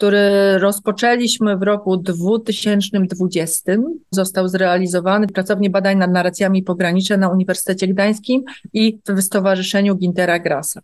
który 0.02 0.58
rozpoczęliśmy 0.58 1.56
w 1.56 1.62
roku 1.62 1.96
2020. 1.96 3.72
Został 4.10 4.48
zrealizowany 4.48 5.26
w 5.26 5.32
Pracowni 5.32 5.70
Badań 5.70 5.98
nad 5.98 6.10
Narracjami 6.10 6.62
Pogranicze 6.62 7.16
na 7.16 7.28
Uniwersytecie 7.28 7.88
Gdańskim 7.88 8.44
i 8.72 8.98
w 9.08 9.22
Stowarzyszeniu 9.22 9.96
Gintera 9.96 10.38
Grasa. 10.38 10.80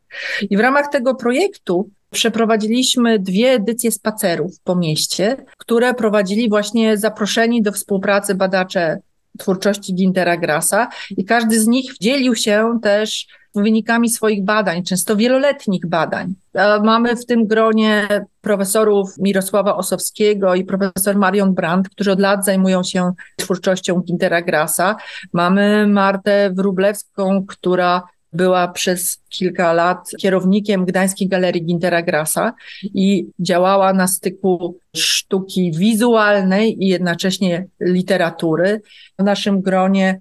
I 0.51 0.57
w 0.57 0.61
ramach 0.61 0.89
tego 0.93 1.15
projektu 1.15 1.91
Przeprowadziliśmy 2.11 3.19
dwie 3.19 3.51
edycje 3.51 3.91
spacerów 3.91 4.61
po 4.65 4.77
mieście, 4.77 5.37
które 5.59 5.95
prowadzili 5.95 6.49
właśnie 6.49 6.97
zaproszeni 6.97 7.63
do 7.63 7.73
współpracy 7.73 8.35
badacze 8.35 8.99
twórczości 9.39 9.95
Gintera 9.95 10.37
Grasa 10.37 10.89
i 11.11 11.25
każdy 11.25 11.61
z 11.61 11.67
nich 11.67 11.93
dzielił 12.01 12.35
się 12.35 12.79
też 12.83 13.27
wynikami 13.55 14.11
swoich 14.11 14.45
badań, 14.45 14.83
często 14.83 15.17
wieloletnich 15.17 15.87
badań. 15.87 16.35
Mamy 16.83 17.17
w 17.17 17.27
tym 17.27 17.47
gronie 17.47 18.09
profesorów 18.41 19.19
Mirosława 19.19 19.77
Osowskiego 19.77 20.55
i 20.55 20.65
profesor 20.65 21.17
Marion 21.17 21.55
Brandt, 21.55 21.89
którzy 21.89 22.13
od 22.13 22.21
lat 22.21 22.45
zajmują 22.45 22.83
się 22.83 23.13
twórczością 23.37 24.01
Gintera 24.01 24.43
Grasa. 24.43 24.97
Mamy 25.33 25.87
Martę 25.87 26.51
Wrublewską, 26.51 27.45
która 27.49 28.03
była 28.33 28.69
przez 28.69 29.19
kilka 29.29 29.73
lat 29.73 30.11
kierownikiem 30.19 30.85
Gdańskiej 30.85 31.29
Galerii 31.29 31.65
Gintera 31.65 32.03
Grasa 32.03 32.53
i 32.83 33.27
działała 33.41 33.93
na 33.93 34.07
styku 34.07 34.79
sztuki 34.97 35.73
wizualnej 35.73 36.85
i 36.85 36.89
jednocześnie 36.89 37.67
literatury. 37.81 38.81
W 39.19 39.23
naszym 39.23 39.63
gronie 39.63 40.21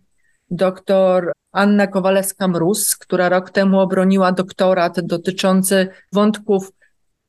doktor 0.52 1.32
Anna 1.52 1.88
Kowalewska-Mróz, 1.88 2.98
która 3.00 3.30
rok 3.30 3.50
temu 3.50 3.80
obroniła 3.80 4.32
doktorat 4.32 5.00
dotyczący 5.00 5.88
wątków 6.14 6.72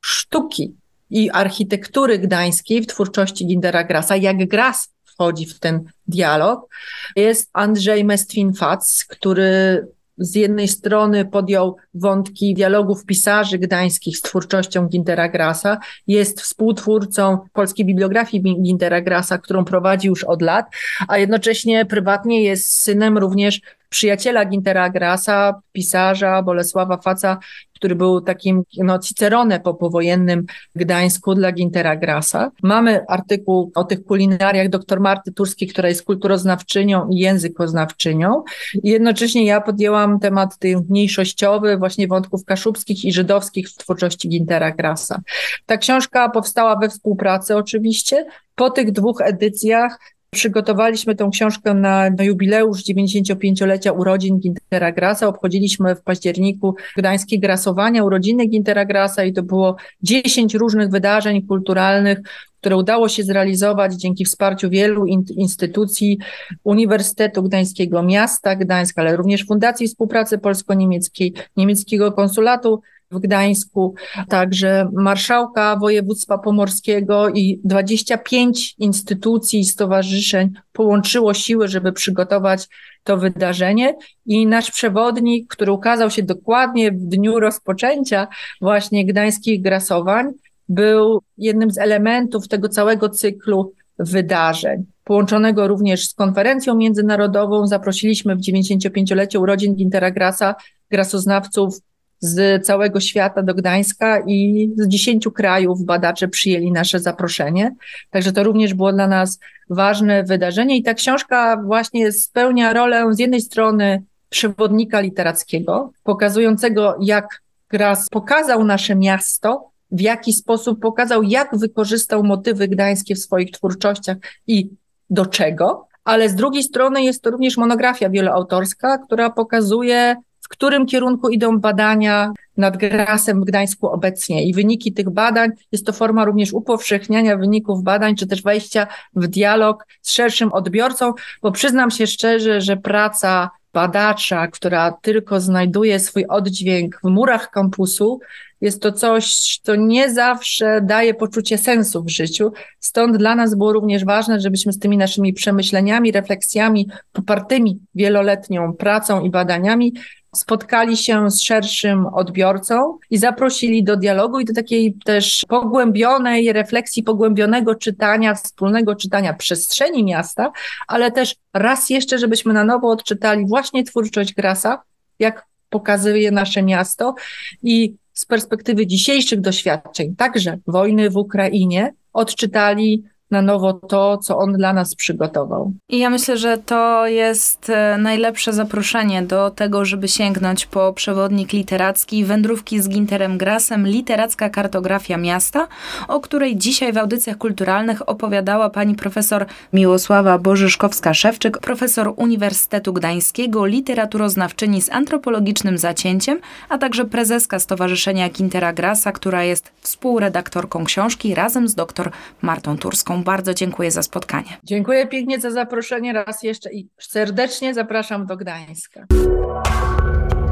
sztuki 0.01 0.75
i 1.09 1.29
architektury 1.29 2.19
gdańskiej 2.19 2.81
w 2.81 2.87
twórczości 2.87 3.47
Gintera 3.47 3.83
Grasa, 3.83 4.15
jak 4.15 4.47
Gras 4.47 4.89
wchodzi 5.03 5.45
w 5.45 5.59
ten 5.59 5.83
dialog. 6.07 6.69
Jest 7.15 7.49
Andrzej 7.53 8.05
Mestwin-Fac, 8.05 9.05
który 9.07 9.87
z 10.19 10.35
jednej 10.35 10.67
strony 10.67 11.25
podjął 11.25 11.75
wątki 11.93 12.53
dialogów 12.53 13.05
pisarzy 13.05 13.59
gdańskich 13.59 14.17
z 14.17 14.21
twórczością 14.21 14.87
Gintera 14.87 15.29
Grasa, 15.29 15.77
jest 16.07 16.41
współtwórcą 16.41 17.37
polskiej 17.53 17.85
bibliografii 17.85 18.43
Gintera 18.61 19.01
Grasa, 19.01 19.37
którą 19.37 19.65
prowadzi 19.65 20.07
już 20.07 20.23
od 20.23 20.41
lat, 20.41 20.65
a 21.07 21.17
jednocześnie 21.17 21.85
prywatnie 21.85 22.43
jest 22.43 22.81
synem 22.81 23.17
również 23.17 23.61
przyjaciela 23.89 24.45
Gintera 24.45 24.89
Grasa, 24.89 25.61
pisarza 25.71 26.41
Bolesława 26.41 26.97
Faca, 26.97 27.37
który 27.79 27.95
był 27.95 28.21
takim 28.21 28.63
no, 28.77 28.99
Cicerone 28.99 29.59
po 29.59 29.73
powojennym 29.73 30.45
Gdańsku 30.75 31.35
dla 31.35 31.51
Gintera 31.51 31.95
Grasa. 31.95 32.51
Mamy 32.63 33.05
artykuł 33.07 33.71
o 33.75 33.83
tych 33.83 34.03
kulinariach 34.03 34.69
dr 34.69 34.99
Marty 34.99 35.31
Turskiej, 35.31 35.67
która 35.67 35.89
jest 35.89 36.03
kulturoznawczynią 36.03 37.07
i 37.09 37.15
językoznawczynią. 37.15 38.43
Jednocześnie 38.83 39.45
ja 39.45 39.61
podjęłam 39.61 40.19
temat 40.19 40.57
tych 40.57 40.77
mniejszościowy, 40.89 41.77
właśnie 41.77 42.07
wątków 42.07 42.45
kaszubskich 42.45 43.05
i 43.05 43.13
żydowskich 43.13 43.69
w 43.69 43.75
twórczości 43.75 44.29
Gintera 44.29 44.71
Grasa. 44.71 45.21
Ta 45.65 45.77
książka 45.77 46.29
powstała 46.29 46.75
we 46.75 46.89
współpracy 46.89 47.55
oczywiście. 47.55 48.25
Po 48.55 48.69
tych 48.69 48.91
dwóch 48.91 49.21
edycjach 49.21 49.99
Przygotowaliśmy 50.31 51.15
tą 51.15 51.31
książkę 51.31 51.73
na, 51.73 52.09
jubileusz 52.19 52.81
95-lecia 52.81 53.91
urodzin 53.91 54.39
Gintera 54.39 54.91
Grasa. 54.91 55.27
Obchodziliśmy 55.27 55.95
w 55.95 56.01
październiku 56.01 56.75
gdańskie 56.97 57.39
grasowania, 57.39 58.03
urodziny 58.03 58.45
Gintera 58.45 58.85
Grasa 58.85 59.23
i 59.23 59.33
to 59.33 59.43
było 59.43 59.75
10 60.01 60.55
różnych 60.55 60.89
wydarzeń 60.89 61.41
kulturalnych, 61.41 62.19
które 62.59 62.77
udało 62.77 63.09
się 63.09 63.23
zrealizować 63.23 63.93
dzięki 63.93 64.25
wsparciu 64.25 64.69
wielu 64.69 65.05
in, 65.05 65.23
instytucji 65.35 66.17
Uniwersytetu 66.63 67.43
Gdańskiego 67.43 68.03
Miasta 68.03 68.55
Gdańska, 68.55 69.01
ale 69.01 69.15
również 69.15 69.45
Fundacji 69.45 69.87
Współpracy 69.87 70.37
Polsko-Niemieckiej, 70.37 71.33
Niemieckiego 71.57 72.11
Konsulatu 72.11 72.81
w 73.11 73.19
Gdańsku, 73.19 73.95
także 74.27 74.89
marszałka 74.93 75.75
województwa 75.75 76.37
pomorskiego 76.37 77.29
i 77.29 77.61
25 77.63 78.75
instytucji 78.77 79.59
i 79.59 79.65
stowarzyszeń 79.65 80.51
połączyło 80.73 81.33
siły, 81.33 81.67
żeby 81.67 81.91
przygotować 81.91 82.67
to 83.03 83.17
wydarzenie. 83.17 83.95
I 84.25 84.47
nasz 84.47 84.71
przewodnik, 84.71 85.53
który 85.53 85.71
ukazał 85.71 86.09
się 86.09 86.23
dokładnie 86.23 86.91
w 86.91 87.05
dniu 87.05 87.39
rozpoczęcia 87.39 88.27
właśnie 88.61 89.05
gdańskich 89.05 89.61
grasowań, 89.61 90.25
był 90.69 91.21
jednym 91.37 91.71
z 91.71 91.77
elementów 91.77 92.47
tego 92.47 92.69
całego 92.69 93.09
cyklu 93.09 93.73
wydarzeń. 93.99 94.85
Połączonego 95.03 95.67
również 95.67 96.07
z 96.07 96.13
konferencją 96.13 96.75
międzynarodową, 96.75 97.67
zaprosiliśmy 97.67 98.35
w 98.35 98.39
95-lecie 98.39 99.39
urodzin 99.39 99.75
Gintera 99.75 100.11
Grasa 100.11 100.55
grasoznawców 100.91 101.79
z 102.19 102.65
całego 102.65 102.99
świata 102.99 103.43
do 103.43 103.53
Gdańska 103.53 104.23
i 104.27 104.69
z 104.77 104.87
dziesięciu 104.87 105.31
krajów 105.31 105.83
badacze 105.83 106.27
przyjęli 106.27 106.71
nasze 106.71 106.99
zaproszenie. 106.99 107.75
Także 108.09 108.31
to 108.31 108.43
również 108.43 108.73
było 108.73 108.93
dla 108.93 109.07
nas 109.07 109.39
ważne 109.69 110.23
wydarzenie 110.23 110.77
i 110.77 110.83
ta 110.83 110.93
książka 110.93 111.61
właśnie 111.65 112.11
spełnia 112.11 112.73
rolę 112.73 113.13
z 113.13 113.19
jednej 113.19 113.41
strony 113.41 114.03
przewodnika 114.29 114.99
literackiego, 114.99 115.91
pokazującego 116.03 116.97
jak 117.01 117.41
Gras 117.69 118.09
pokazał 118.09 118.63
nasze 118.63 118.95
miasto, 118.95 119.69
w 119.91 120.01
jaki 120.01 120.33
sposób 120.33 120.79
pokazał, 120.79 121.23
jak 121.23 121.57
wykorzystał 121.57 122.23
motywy 122.23 122.67
gdańskie 122.67 123.15
w 123.15 123.19
swoich 123.19 123.51
twórczościach 123.51 124.17
i 124.47 124.69
do 125.09 125.25
czego, 125.25 125.87
ale 126.03 126.29
z 126.29 126.35
drugiej 126.35 126.63
strony 126.63 127.03
jest 127.03 127.21
to 127.23 127.31
również 127.31 127.57
monografia 127.57 128.09
wieloautorska, 128.09 128.97
która 128.97 129.29
pokazuje 129.29 130.15
którym 130.49 130.85
kierunku 130.85 131.29
idą 131.29 131.59
badania 131.59 132.33
nad 132.57 132.77
grasem 132.77 133.41
w 133.41 133.45
Gdańsku 133.45 133.87
obecnie. 133.87 134.47
I 134.47 134.53
wyniki 134.53 134.93
tych 134.93 135.09
badań 135.09 135.49
jest 135.71 135.85
to 135.85 135.93
forma 135.93 136.25
również 136.25 136.53
upowszechniania 136.53 137.37
wyników 137.37 137.83
badań, 137.83 138.15
czy 138.15 138.27
też 138.27 138.41
wejścia 138.41 138.87
w 139.15 139.27
dialog 139.27 139.85
z 140.01 140.11
szerszym 140.11 140.53
odbiorcą, 140.53 141.13
bo 141.41 141.51
przyznam 141.51 141.91
się 141.91 142.07
szczerze, 142.07 142.61
że 142.61 142.77
praca 142.77 143.49
badacza, 143.73 144.47
która 144.47 144.91
tylko 144.91 145.41
znajduje 145.41 145.99
swój 145.99 146.25
oddźwięk 146.25 146.99
w 147.03 147.09
murach 147.09 147.49
kampusu, 147.51 148.19
jest 148.61 148.81
to 148.81 148.91
coś, 148.91 149.59
co 149.63 149.75
nie 149.75 150.13
zawsze 150.13 150.81
daje 150.81 151.13
poczucie 151.13 151.57
sensu 151.57 152.03
w 152.03 152.09
życiu. 152.09 152.51
Stąd 152.79 153.17
dla 153.17 153.35
nas 153.35 153.55
było 153.55 153.73
również 153.73 154.05
ważne, 154.05 154.39
żebyśmy 154.39 154.73
z 154.73 154.79
tymi 154.79 154.97
naszymi 154.97 155.33
przemyśleniami, 155.33 156.11
refleksjami, 156.11 156.89
popartymi 157.11 157.79
wieloletnią 157.95 158.73
pracą 158.73 159.21
i 159.21 159.29
badaniami, 159.29 159.93
spotkali 160.35 160.97
się 160.97 161.31
z 161.31 161.41
szerszym 161.41 162.05
odbiorcą 162.05 162.97
i 163.09 163.17
zaprosili 163.17 163.83
do 163.83 163.97
dialogu 163.97 164.39
i 164.39 164.45
do 164.45 164.53
takiej 164.53 164.93
też 165.05 165.45
pogłębionej 165.47 166.53
refleksji, 166.53 167.03
pogłębionego 167.03 167.75
czytania, 167.75 168.35
wspólnego 168.35 168.95
czytania 168.95 169.33
przestrzeni 169.33 170.03
miasta, 170.03 170.51
ale 170.87 171.11
też 171.11 171.35
raz 171.53 171.89
jeszcze, 171.89 172.17
żebyśmy 172.17 172.53
na 172.53 172.63
nowo 172.63 172.89
odczytali 172.89 173.45
właśnie 173.47 173.83
twórczość 173.83 174.33
Grasa, 174.33 174.81
jak 175.19 175.45
pokazuje 175.69 176.31
nasze 176.31 176.63
miasto 176.63 177.15
i 177.63 177.95
z 178.13 178.25
perspektywy 178.25 178.87
dzisiejszych 178.87 179.41
doświadczeń, 179.41 180.15
także 180.15 180.57
wojny 180.67 181.09
w 181.09 181.17
Ukrainie, 181.17 181.93
odczytali 182.13 183.03
na 183.31 183.41
nowo 183.41 183.73
to, 183.73 184.17
co 184.17 184.37
on 184.37 184.53
dla 184.53 184.73
nas 184.73 184.95
przygotował. 184.95 185.73
I 185.89 185.99
ja 185.99 186.09
myślę, 186.09 186.37
że 186.37 186.57
to 186.57 187.07
jest 187.07 187.69
e, 187.69 187.97
najlepsze 187.97 188.53
zaproszenie 188.53 189.21
do 189.21 189.51
tego, 189.51 189.85
żeby 189.85 190.07
sięgnąć 190.07 190.65
po 190.65 190.93
przewodnik 190.93 191.53
literacki 191.53 192.25
Wędrówki 192.25 192.81
z 192.81 192.89
Ginterem 192.89 193.37
Grasem, 193.37 193.87
literacka 193.87 194.49
kartografia 194.49 195.17
miasta, 195.17 195.67
o 196.07 196.19
której 196.19 196.57
dzisiaj 196.57 196.93
w 196.93 196.97
audycjach 196.97 197.37
kulturalnych 197.37 198.09
opowiadała 198.09 198.69
pani 198.69 198.95
profesor 198.95 199.45
Miłosława 199.73 200.37
Bożyszkowska-Szewczyk, 200.37 201.59
profesor 201.59 202.13
Uniwersytetu 202.15 202.93
Gdańskiego, 202.93 203.65
literaturoznawczyni 203.65 204.81
z 204.81 204.89
antropologicznym 204.89 205.77
zacięciem, 205.77 206.39
a 206.69 206.77
także 206.77 207.05
prezeska 207.05 207.59
Stowarzyszenia 207.59 208.29
Gintera 208.29 208.73
Grasa, 208.73 209.11
która 209.11 209.43
jest 209.43 209.71
współredaktorką 209.81 210.85
książki 210.85 211.35
razem 211.35 211.67
z 211.67 211.75
dr 211.75 212.11
Martą 212.41 212.77
Turską. 212.77 213.18
Bardzo 213.23 213.53
dziękuję 213.53 213.91
za 213.91 214.03
spotkanie. 214.03 214.57
Dziękuję 214.63 215.07
pięknie 215.07 215.39
za 215.39 215.51
zaproszenie 215.51 216.13
raz 216.13 216.43
jeszcze 216.43 216.73
i 216.73 216.89
serdecznie 216.99 217.73
zapraszam 217.73 218.25
do 218.25 218.37
Gdańska. 218.37 219.05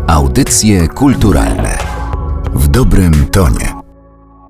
Audycje 0.08 0.88
kulturalne 0.88 1.78
w 2.54 2.68
dobrym 2.68 3.28
tonie. 3.32 3.77